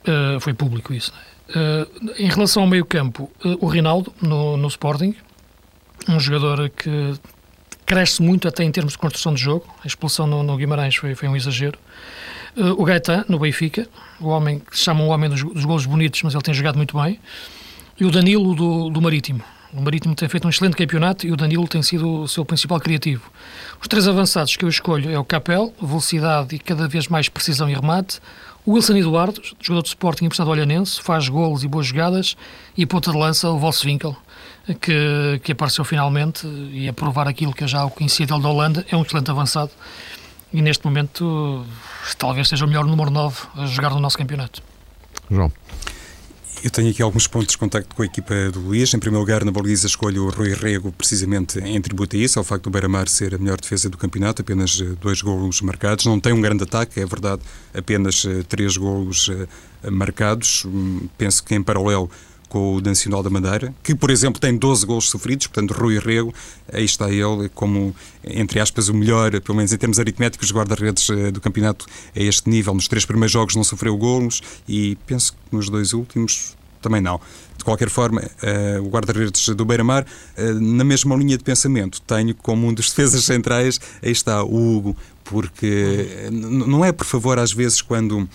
Uh, 0.01 0.39
foi 0.41 0.55
público 0.55 0.93
isso. 0.95 1.13
Uh, 1.51 2.13
em 2.19 2.29
relação 2.29 2.63
ao 2.63 2.69
meio-campo, 2.69 3.31
o 3.61 3.67
Rinaldo, 3.67 4.13
no, 4.21 4.57
no, 4.57 4.69
Sporting, 4.69 5.15
um 6.09 6.19
jogador 6.19 6.71
que 6.71 7.15
cresce 7.85 8.23
muito 8.23 8.47
até 8.47 8.63
em 8.63 8.71
termos 8.71 8.93
de 8.93 8.99
construção 8.99 9.35
de 9.35 9.43
jogo. 9.43 9.67
A 9.83 9.87
expulsão 9.87 10.27
no, 10.27 10.43
no 10.43 10.57
Guimarães 10.57 10.95
foi, 10.95 11.15
foi 11.15 11.29
um 11.29 11.37
exagero. 11.37 11.79
O 12.57 12.85
Gaetan, 12.85 13.25
no 13.29 13.39
Benfica, 13.39 13.87
o 14.21 14.29
homem 14.29 14.59
que 14.59 14.77
se 14.77 14.85
chama 14.85 15.03
o 15.05 15.09
homem 15.09 15.29
dos, 15.29 15.43
dos 15.43 15.65
golos 15.65 15.87
bonitos, 15.87 16.23
mas 16.23 16.35
ele 16.35 16.43
tem 16.43 16.55
jogado 16.55 16.77
muito 16.77 17.01
bem. 17.01 17.19
E 17.99 18.05
o 18.05 18.11
Danilo, 18.11 18.55
do, 18.55 18.91
do 18.91 19.01
Marítimo. 19.01 19.43
O 19.73 19.81
Marítimo 19.81 20.15
tem 20.15 20.29
feito 20.29 20.47
um 20.47 20.51
excelente 20.51 20.77
campeonato 20.77 21.27
e 21.27 21.33
o 21.33 21.37
Danilo 21.37 21.67
tem 21.67 21.83
sido 21.83 22.23
o 22.23 22.29
seu 22.29 22.45
principal 22.45 22.79
criativo. 22.79 23.31
Os 23.81 23.89
três 23.89 24.07
avançados 24.07 24.55
que 24.55 24.65
eu 24.65 24.69
escolho 24.69 25.11
é 25.11 25.19
o 25.19 25.25
Capel, 25.25 25.73
velocidade 25.81 26.55
e 26.55 26.59
cada 26.59 26.87
vez 26.87 27.09
mais 27.09 27.29
precisão 27.31 27.71
e 27.71 27.75
remate. 27.75 28.21
O 28.67 28.75
Wilson 28.75 28.97
Eduardo, 28.97 29.41
jogador 29.61 29.83
de 29.83 29.89
Sporting 29.89 30.27
emprestado 30.27 30.51
Olhanense, 30.51 31.01
faz 31.01 31.29
golos 31.29 31.65
e 31.65 31.69
boas 31.69 31.87
jogadas. 31.87 32.37
E 32.77 32.85
ponta 32.85 33.11
de 33.11 33.17
lança, 33.17 33.49
o 33.51 33.59
Volkswinkel, 33.59 34.15
que, 34.79 35.41
que 35.43 35.53
apareceu 35.53 35.85
finalmente 35.85 36.47
e 36.71 36.87
a 36.87 36.93
provar 36.93 37.27
aquilo 37.27 37.55
que 37.55 37.65
eu 37.65 37.69
já 37.69 37.83
o 37.85 37.91
conhecia 37.91 38.27
dele 38.27 38.43
da 38.43 38.49
Holanda. 38.49 38.87
É 38.91 38.97
um 38.97 39.03
excelente 39.03 39.31
avançado. 39.31 39.71
E 40.53 40.63
neste 40.63 40.85
momento 40.85 41.65
talvez 42.19 42.49
seja 42.49 42.65
o 42.65 42.69
melhor 42.69 42.85
número 42.85 43.11
9 43.11 43.37
a 43.57 43.67
jogar 43.67 43.91
no 43.91 44.01
nosso 44.01 44.19
campeonato. 44.19 44.63
João. 45.31 45.53
Eu 46.63 46.71
tenho 46.71 46.91
aqui 46.91 47.03
alguns 47.03 47.27
pontos 47.27 47.49
de 47.49 47.59
contacto 47.59 47.93
com 47.93 48.03
a 48.03 48.07
equipa 48.07 48.35
do 48.53 48.61
Luís. 48.61 48.95
Em 48.95 48.99
primeiro 49.01 49.21
lugar, 49.21 49.45
na 49.45 49.51
baliza 49.51 49.89
escolho 49.89 50.27
o 50.27 50.31
Rui 50.31 50.55
Rego, 50.55 50.93
precisamente 50.93 51.59
em 51.59 51.81
tributo 51.81 52.15
a 52.15 52.19
isso, 52.21 52.39
ao 52.39 52.45
facto 52.45 52.65
do 52.65 52.71
Beira-Mar 52.71 53.09
ser 53.09 53.35
a 53.35 53.39
melhor 53.39 53.61
defesa 53.61 53.91
do 53.91 53.99
campeonato, 53.99 54.43
apenas 54.43 54.81
eh, 54.81 54.95
dois 55.01 55.21
golos 55.23 55.61
marcados. 55.61 56.07
Não 56.07 56.21
tem 56.21 56.33
um 56.33 56.41
grande 56.41 56.63
ataque, 56.63 57.01
é 57.01 57.05
verdade, 57.05 57.43
apenas 57.75 58.25
eh, 58.25 58.45
três 58.49 58.77
golos 58.77 59.29
eh, 59.29 59.91
marcados. 59.91 60.65
Hum, 60.65 61.09
penso 61.19 61.43
que 61.43 61.53
em 61.53 61.61
paralelo 61.61 62.09
com 62.53 62.77
o 62.77 62.81
Nacional 62.83 63.23
da 63.23 63.31
Madeira, 63.31 63.75
que, 63.83 63.95
por 63.95 64.11
exemplo, 64.11 64.39
tem 64.39 64.55
12 64.55 64.85
gols 64.85 65.09
sofridos, 65.09 65.47
portanto, 65.47 65.73
Rui 65.73 65.99
Rego, 65.99 66.35
aí 66.71 66.85
está 66.85 67.11
ele 67.11 67.49
como, 67.55 67.97
entre 68.23 68.61
aspas, 68.61 68.91
o 68.91 68.95
melhor, 68.95 69.41
pelo 69.41 69.57
menos 69.57 69.73
em 69.73 69.79
termos 69.79 69.99
aritméticos, 69.99 70.53
guarda-redes 70.53 71.09
do 71.33 71.41
campeonato 71.41 71.87
a 72.15 72.21
este 72.21 72.51
nível. 72.51 72.75
Nos 72.75 72.89
três 72.89 73.07
primeiros 73.07 73.33
jogos 73.33 73.57
não 73.57 73.65
sofreu 73.65 73.97
golos 73.97 74.43
e 74.69 74.99
penso 75.07 75.33
que 75.33 75.39
nos 75.51 75.71
dois 75.71 75.95
últimos 75.95 76.55
também 76.83 77.01
não. 77.01 77.19
De 77.57 77.65
qualquer 77.65 77.89
forma, 77.89 78.21
uh, 78.21 78.83
o 78.83 78.91
guarda-redes 78.91 79.49
do 79.49 79.65
Beira-Mar, 79.65 80.05
uh, 80.05 80.61
na 80.61 80.85
mesma 80.85 81.17
linha 81.17 81.39
de 81.39 81.45
pensamento, 81.45 82.03
tenho 82.03 82.35
como 82.35 82.67
um 82.67 82.75
dos 82.75 82.91
defesas 82.93 83.25
centrais, 83.25 83.81
aí 84.03 84.13
está 84.13 84.45
o 84.45 84.77
Hugo, 84.77 84.95
porque 85.25 86.29
não 86.31 86.85
é 86.85 86.93
por 86.93 87.07
favor, 87.07 87.39
às 87.39 87.51
vezes, 87.51 87.81
quando 87.81 88.29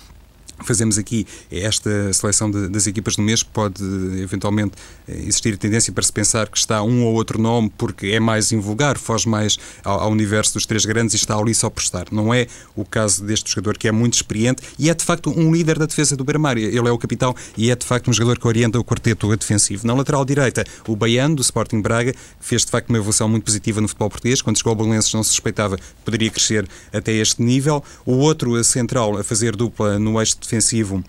fazemos 0.64 0.98
aqui 0.98 1.26
esta 1.52 2.12
seleção 2.14 2.50
de, 2.50 2.68
das 2.68 2.88
equipas 2.88 3.16
do 3.16 3.22
mês, 3.22 3.44
pode 3.44 3.84
eventualmente 4.22 4.74
existir 5.08 5.54
a 5.54 5.58
tendência 5.58 5.94
para 5.94 6.04
se 6.04 6.12
pensar 6.12 6.48
que 6.48 6.58
está 6.58 6.82
um 6.84 7.04
ou 7.06 7.14
outro 7.14 7.40
nome 7.42 7.72
porque 7.78 8.08
é 8.08 8.20
mais 8.20 8.52
invulgar, 8.52 8.98
foge 8.98 9.28
mais 9.28 9.58
ao, 9.84 10.02
ao, 10.02 10.12
universo 10.12 10.54
dos 10.54 10.66
três 10.66 10.86
grandes 10.86 11.14
e 11.14 11.18
está 11.18 11.36
ali 11.36 11.54
só 11.54 11.70
por 11.70 11.82
estar. 11.82 12.08
Não 12.12 12.34
é 12.34 12.48
o 12.76 12.84
caso 12.84 13.24
deste 13.24 13.50
jogador 13.50 13.78
que 13.78 13.88
é 13.88 13.92
muito 13.92 14.16
experiente 14.16 14.62
e 14.78 14.90
é 14.90 14.94
de 14.94 15.04
facto 15.04 15.30
um 15.30 15.52
líder 15.52 15.80
da 15.80 15.86
defesa 15.86 16.16
do 16.16 16.24
Beira-Mar. 16.24 16.58
Ele 16.58 16.88
é 16.88 16.92
o 16.92 16.98
capitão 16.98 17.36
e 17.56 17.72
é 17.72 17.76
de 17.76 17.86
facto 17.86 18.10
um 18.10 18.14
jogador 18.14 18.40
que 18.40 18.48
orienta 18.48 18.80
o 18.80 18.84
quarteto 18.84 19.36
defensivo. 19.36 19.86
Na 19.86 19.94
lateral 19.94 20.26
direita, 20.26 20.66
o 20.88 20.96
Baiano, 20.96 21.36
do 21.36 21.42
Sporting 21.42 21.82
Braga, 21.82 22.14
fez 22.40 22.66
de 22.66 22.72
facto 22.72 22.90
uma 22.90 22.98
evolução 22.98 23.30
muito 23.30 23.44
positiva 23.44 23.80
no 23.80 23.88
futebol 23.88 24.10
português. 24.10 24.42
Quando 24.42 24.58
chegou 24.58 24.72
ao 24.72 24.76
Belenenses 24.76 25.14
não 25.14 25.24
se 25.24 25.30
suspeitava 25.30 25.78
que 25.78 25.84
poderia 26.04 26.30
crescer 26.30 26.68
até 26.92 27.12
este 27.14 27.42
nível. 27.42 27.84
O 28.06 28.14
outro 28.14 28.62
central 28.64 29.18
a 29.18 29.24
fazer 29.24 29.56
dupla 29.56 30.00
no 30.00 30.20
eixo 30.20 30.38
defensivo 30.48 31.04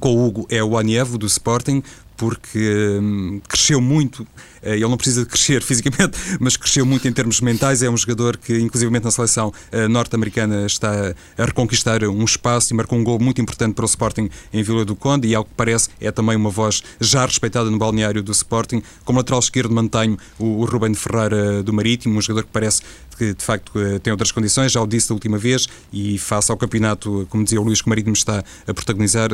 com 0.00 0.14
o 0.14 0.26
Hugo 0.26 0.46
é 0.50 0.62
o 0.62 0.76
Anievo 0.76 1.16
do 1.16 1.26
Sporting, 1.26 1.82
porque 2.18 2.98
hum, 3.00 3.40
cresceu 3.48 3.80
muito. 3.80 4.26
Eh, 4.60 4.74
ele 4.74 4.88
não 4.88 4.96
precisa 4.96 5.24
crescer 5.24 5.62
fisicamente, 5.64 6.18
mas 6.40 6.56
cresceu 6.56 6.84
muito 6.84 7.06
em 7.08 7.12
termos 7.12 7.40
mentais. 7.40 7.82
É 7.82 7.88
um 7.88 7.96
jogador 7.96 8.36
que, 8.36 8.58
inclusive 8.58 8.90
na 9.00 9.10
seleção 9.10 9.52
uh, 9.72 9.88
norte-americana, 9.88 10.66
está 10.66 11.14
a 11.38 11.44
reconquistar 11.44 12.02
um 12.04 12.24
espaço 12.24 12.74
e 12.74 12.76
marcou 12.76 12.98
um 12.98 13.04
gol 13.04 13.18
muito 13.18 13.40
importante 13.40 13.74
para 13.74 13.84
o 13.84 13.86
Sporting 13.86 14.28
em 14.52 14.62
Vila 14.62 14.84
do 14.84 14.96
Conde. 14.96 15.28
E, 15.28 15.34
ao 15.34 15.44
que 15.44 15.52
parece, 15.56 15.88
é 16.00 16.10
também 16.10 16.36
uma 16.36 16.50
voz 16.50 16.82
já 17.00 17.24
respeitada 17.24 17.70
no 17.70 17.78
balneário 17.78 18.22
do 18.22 18.32
Sporting. 18.32 18.82
Como 19.04 19.18
lateral 19.18 19.38
esquerdo, 19.38 19.72
mantenho 19.72 20.18
o, 20.38 20.60
o 20.60 20.64
Ruben 20.64 20.94
Ferreira 20.94 21.62
do 21.62 21.72
Marítimo, 21.72 22.18
um 22.18 22.20
jogador 22.20 22.44
que 22.44 22.52
parece 22.52 22.82
que 23.18 23.34
de 23.34 23.44
facto 23.44 23.72
eh, 23.78 23.98
tem 23.98 24.12
outras 24.12 24.32
condições, 24.32 24.72
já 24.72 24.80
o 24.80 24.86
disse 24.86 25.08
da 25.08 25.14
última 25.14 25.36
vez, 25.36 25.68
e 25.92 26.18
face 26.18 26.50
ao 26.50 26.56
campeonato, 26.56 27.26
como 27.28 27.44
dizia 27.44 27.60
o 27.60 27.64
Luís, 27.64 27.82
que 27.82 27.88
o 27.88 27.90
Marítimo 27.90 28.14
está 28.14 28.44
a 28.66 28.74
protagonizar, 28.74 29.30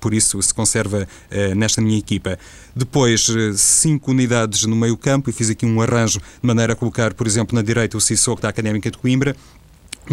por 0.00 0.14
isso 0.14 0.40
se 0.40 0.54
conserva 0.54 1.06
nesta 1.56 1.80
minha 1.80 1.98
equipa. 1.98 2.38
Depois, 2.74 3.26
cinco 3.56 4.10
unidades 4.10 4.64
no 4.64 4.76
meio 4.76 4.96
campo, 4.96 5.28
e 5.30 5.32
fiz 5.32 5.50
aqui 5.50 5.66
um 5.66 5.80
arranjo 5.80 6.18
de 6.18 6.46
maneira 6.46 6.74
a 6.74 6.76
colocar, 6.76 7.14
por 7.14 7.26
exemplo, 7.26 7.54
na 7.54 7.62
direita 7.62 7.96
o 7.96 8.00
Sissoko 8.00 8.40
da 8.40 8.48
Académica 8.48 8.90
de 8.90 8.98
Coimbra, 8.98 9.34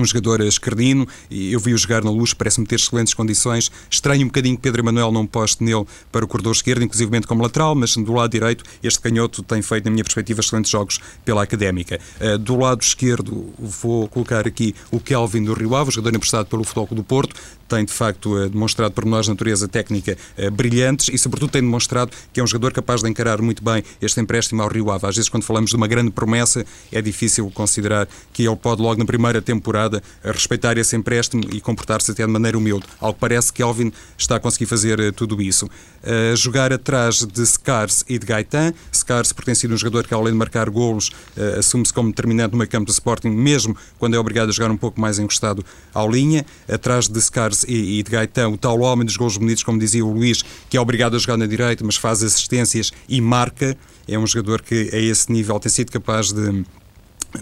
um 0.01 0.06
jogador 0.06 0.41
esquerdino, 0.41 1.08
eu 1.32 1.60
vi-o 1.60 1.77
jogar 1.77 2.03
na 2.03 2.12
luz, 2.12 2.34
parece-me 2.34 2.67
ter 2.67 2.75
excelentes 2.75 3.13
condições. 3.13 3.71
Estranho 3.89 4.23
um 4.23 4.27
bocadinho 4.27 4.56
que 4.56 4.62
Pedro 4.62 4.82
Emanuel 4.82 5.12
não 5.12 5.25
poste 5.25 5.63
nele 5.63 5.86
para 6.12 6.25
o 6.25 6.27
corredor 6.27 6.53
esquerdo, 6.53 6.84
inclusive 6.84 7.13
como 7.21 7.43
lateral, 7.43 7.75
mas 7.75 7.95
do 7.95 8.13
lado 8.13 8.32
direito, 8.32 8.63
este 8.82 8.99
canhoto 8.99 9.43
tem 9.43 9.62
feito, 9.62 9.86
na 9.86 9.91
minha 9.91 10.03
perspectiva, 10.03 10.39
excelentes 10.39 10.71
jogos 10.71 10.99
pela 11.23 11.43
Académica. 11.43 11.99
Uh, 12.19 12.38
do 12.38 12.58
lado 12.58 12.82
esquerdo, 12.82 13.53
vou 13.60 14.08
colocar 14.08 14.47
aqui 14.47 14.73
o 14.91 14.99
Kelvin 14.99 15.43
do 15.43 15.53
Rio 15.53 15.75
Ave, 15.75 15.91
jogador 15.91 16.15
emprestado 16.15 16.47
pelo 16.47 16.63
Futebol 16.63 16.88
do 16.91 17.03
Porto, 17.03 17.36
tem 17.67 17.86
de 17.86 17.91
facto 17.91 18.36
uh, 18.36 18.49
demonstrado 18.49 18.93
por 18.93 19.06
nós 19.06 19.27
natureza 19.27 19.67
técnica 19.67 20.17
uh, 20.38 20.51
brilhantes 20.51 21.10
e, 21.13 21.17
sobretudo, 21.17 21.51
tem 21.51 21.62
demonstrado 21.62 22.12
que 22.32 22.39
é 22.39 22.43
um 22.43 22.47
jogador 22.47 22.73
capaz 22.73 23.01
de 23.01 23.10
encarar 23.10 23.41
muito 23.41 23.63
bem 23.63 23.84
este 24.01 24.19
empréstimo 24.19 24.62
ao 24.62 24.69
Rio 24.69 24.91
Ave. 24.91 25.08
Às 25.08 25.15
vezes, 25.15 25.29
quando 25.29 25.43
falamos 25.43 25.69
de 25.69 25.75
uma 25.75 25.88
grande 25.88 26.12
promessa, 26.12 26.65
é 26.91 27.01
difícil 27.01 27.49
considerar 27.51 28.08
que 28.32 28.45
ele 28.47 28.56
pode, 28.56 28.82
logo 28.82 28.99
na 28.99 29.06
primeira 29.06 29.41
temporada, 29.41 29.82
a 30.23 30.31
respeitar 30.31 30.77
esse 30.77 30.95
empréstimo 30.95 31.43
e 31.51 31.59
comportar-se 31.59 32.11
até 32.11 32.25
de 32.25 32.31
maneira 32.31 32.57
humilde. 32.57 32.85
Ao 32.99 33.13
que 33.13 33.19
parece 33.19 33.51
que 33.51 33.61
Elvin 33.61 33.91
está 34.17 34.35
a 34.35 34.39
conseguir 34.39 34.65
fazer 34.65 34.99
uh, 34.99 35.11
tudo 35.11 35.41
isso. 35.41 35.65
Uh, 35.65 36.35
jogar 36.35 36.71
atrás 36.73 37.25
de 37.25 37.45
Scars 37.45 38.03
e 38.07 38.17
de 38.17 38.25
Gaetan. 38.25 38.73
Scars, 38.93 39.33
por 39.33 39.43
ter 39.45 39.55
sido 39.55 39.73
um 39.73 39.77
jogador 39.77 40.07
que, 40.07 40.13
além 40.13 40.33
de 40.33 40.39
marcar 40.39 40.69
golos, 40.69 41.09
uh, 41.37 41.59
assume-se 41.59 41.93
como 41.93 42.09
determinante 42.09 42.51
no 42.51 42.57
meio 42.57 42.69
campo 42.69 42.85
do 42.85 42.91
Sporting, 42.91 43.29
mesmo 43.29 43.75
quando 43.97 44.15
é 44.15 44.19
obrigado 44.19 44.49
a 44.49 44.51
jogar 44.51 44.71
um 44.71 44.77
pouco 44.77 44.99
mais 44.99 45.19
encostado 45.19 45.65
à 45.93 46.05
linha. 46.05 46.45
Atrás 46.71 47.07
de 47.07 47.21
Scars 47.21 47.63
e, 47.67 47.99
e 47.99 48.03
de 48.03 48.11
Gaetan, 48.11 48.49
o 48.49 48.57
tal 48.57 48.79
homem 48.81 49.05
dos 49.05 49.17
golos 49.17 49.37
bonitos, 49.37 49.63
como 49.63 49.79
dizia 49.79 50.05
o 50.05 50.11
Luís, 50.11 50.43
que 50.69 50.77
é 50.77 50.81
obrigado 50.81 51.15
a 51.15 51.19
jogar 51.19 51.37
na 51.37 51.45
direita, 51.45 51.83
mas 51.83 51.95
faz 51.95 52.23
assistências 52.23 52.91
e 53.07 53.21
marca. 53.21 53.77
É 54.07 54.17
um 54.17 54.27
jogador 54.27 54.61
que, 54.61 54.89
a 54.93 54.97
esse 54.97 55.31
nível, 55.31 55.59
tem 55.59 55.71
sido 55.71 55.91
capaz 55.91 56.31
de 56.31 56.65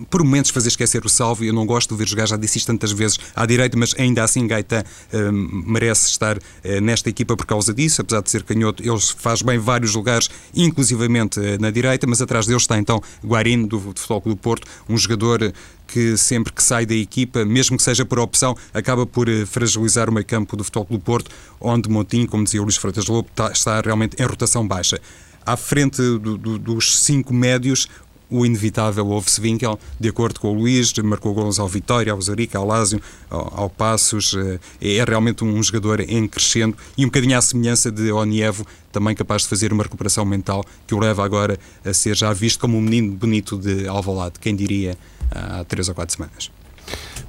por 0.10 0.23
momentos 0.23 0.51
fazer 0.51 0.69
esquecer 0.69 1.06
o 1.06 1.10
salvo. 1.10 1.43
Eu 1.43 1.54
não 1.54 1.65
gosto 1.65 1.93
de 1.93 1.97
ver 1.97 2.08
jogar, 2.08 2.27
já 2.27 2.38
disse 2.38 2.58
isto 2.58 2.67
tantas 2.67 2.91
vezes 2.91 3.17
à 3.36 3.45
direita, 3.45 3.77
mas 3.77 3.93
ainda 3.97 4.23
assim 4.23 4.47
Gaetan 4.47 4.84
uh, 5.13 5.32
merece 5.32 6.10
estar 6.10 6.38
uh, 6.38 6.41
nesta 6.82 7.10
equipa 7.10 7.36
por 7.36 7.45
causa 7.45 7.73
disso, 7.73 8.01
apesar 8.01 8.21
de 8.21 8.30
ser 8.30 8.43
canhoto, 8.43 8.84
ele 8.84 8.99
faz 9.17 9.41
bem 9.41 9.58
vários 9.58 9.95
lugares, 9.95 10.30
inclusivamente 10.56 11.39
uh, 11.39 11.60
na 11.60 11.71
direita, 11.71 12.08
mas 12.08 12.21
atrás 12.21 12.45
dele 12.45 12.58
está 12.58 12.77
então 12.77 13.01
Guarino, 13.23 13.67
do, 13.67 13.80
do 13.80 13.99
Futebol 13.99 14.21
do 14.25 14.38
Porto, 14.38 14.67
um 14.88 14.97
jogador 14.97 15.54
que 15.88 16.15
sempre 16.15 16.54
que 16.54 16.63
sai 16.63 16.86
da 16.86 16.95
equipa, 16.95 17.43
mesmo 17.43 17.75
que 17.75 17.84
seja 17.84 18.06
por 18.06 18.17
opção, 18.19 18.56
acaba 18.73 19.06
por 19.06 19.27
fragilizar 19.45 20.10
o 20.10 20.13
meio 20.13 20.25
campo 20.25 20.56
do 20.56 20.63
Futebol 20.63 20.88
do 20.89 20.99
Porto, 20.99 21.30
onde 21.60 21.89
Montinho, 21.89 22.27
como 22.27 22.45
dizia 22.45 22.62
o 22.62 22.63
Luís 22.63 22.77
Freitas 22.77 23.08
Lobo, 23.08 23.27
está, 23.30 23.51
está 23.51 23.82
realmente 23.82 24.15
em 24.21 24.25
rotação 24.25 24.65
baixa 24.65 24.99
à 25.45 25.58
frente 25.58 25.97
do, 25.97 26.38
do, 26.38 26.58
dos 26.58 26.99
cinco 26.99 27.34
médios, 27.34 27.88
o 28.32 28.46
inevitável 28.46 29.06
Wolfs 29.06 29.38
Winkel, 29.38 29.78
de 30.00 30.10
acordo 30.10 30.39
com 30.39 30.48
o 30.48 30.54
Luís, 30.54 30.94
marcou 31.04 31.34
gols 31.34 31.60
ao 31.60 31.67
Vitória, 31.67 32.13
ao 32.13 32.22
Zurica, 32.22 32.58
ao 32.58 32.65
Lásio, 32.65 33.02
ao, 33.30 33.70
Passos, 33.70 34.36
eh, 34.82 35.00
é 35.00 35.04
realmente 35.04 35.44
um 35.44 35.62
jogador 35.62 36.00
em 36.00 36.28
crescendo 36.28 36.76
e 36.98 37.04
um 37.04 37.08
bocadinho 37.08 37.38
à 37.38 37.41
semelhança 37.41 37.91
de 37.91 38.12
Onievo, 38.12 38.65
também 38.91 39.13
capaz 39.13 39.44
de 39.44 39.50
fazer 39.50 39.74
uma 39.74 39.84
recuperação 39.84 40.26
mental 40.26 40.63
que 40.88 40.96
o 40.96 41.00
leva 41.00 41.24
agora 41.24 41.60
a 41.84 41.94
ser 41.94 42.15
já 42.15 42.32
visto 42.34 42.60
como 42.60 42.78
um 42.78 42.82
menino 42.82 43.12
bonito 43.13 43.58
de 43.58 43.88
Alvalade, 43.88 44.39
quem 44.39 44.56
diria 44.56 44.98
há 45.32 45.63
três 45.63 45.89
ou 45.89 45.96
quatro 45.96 46.15
semanas. 46.15 46.52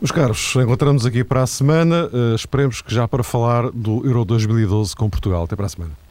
Meus 0.00 0.10
caros, 0.10 0.54
encontramos 0.56 1.06
aqui 1.06 1.22
para 1.22 1.42
a 1.42 1.46
semana. 1.46 2.06
Uh, 2.06 2.34
esperemos 2.34 2.82
que 2.82 2.92
já 2.92 3.06
para 3.06 3.22
falar 3.22 3.70
do 3.70 4.04
Euro 4.04 4.24
2012 4.24 4.96
com 4.96 5.08
Portugal. 5.08 5.44
Até 5.44 5.54
para 5.54 5.66
a 5.66 5.68
semana. 5.68 6.01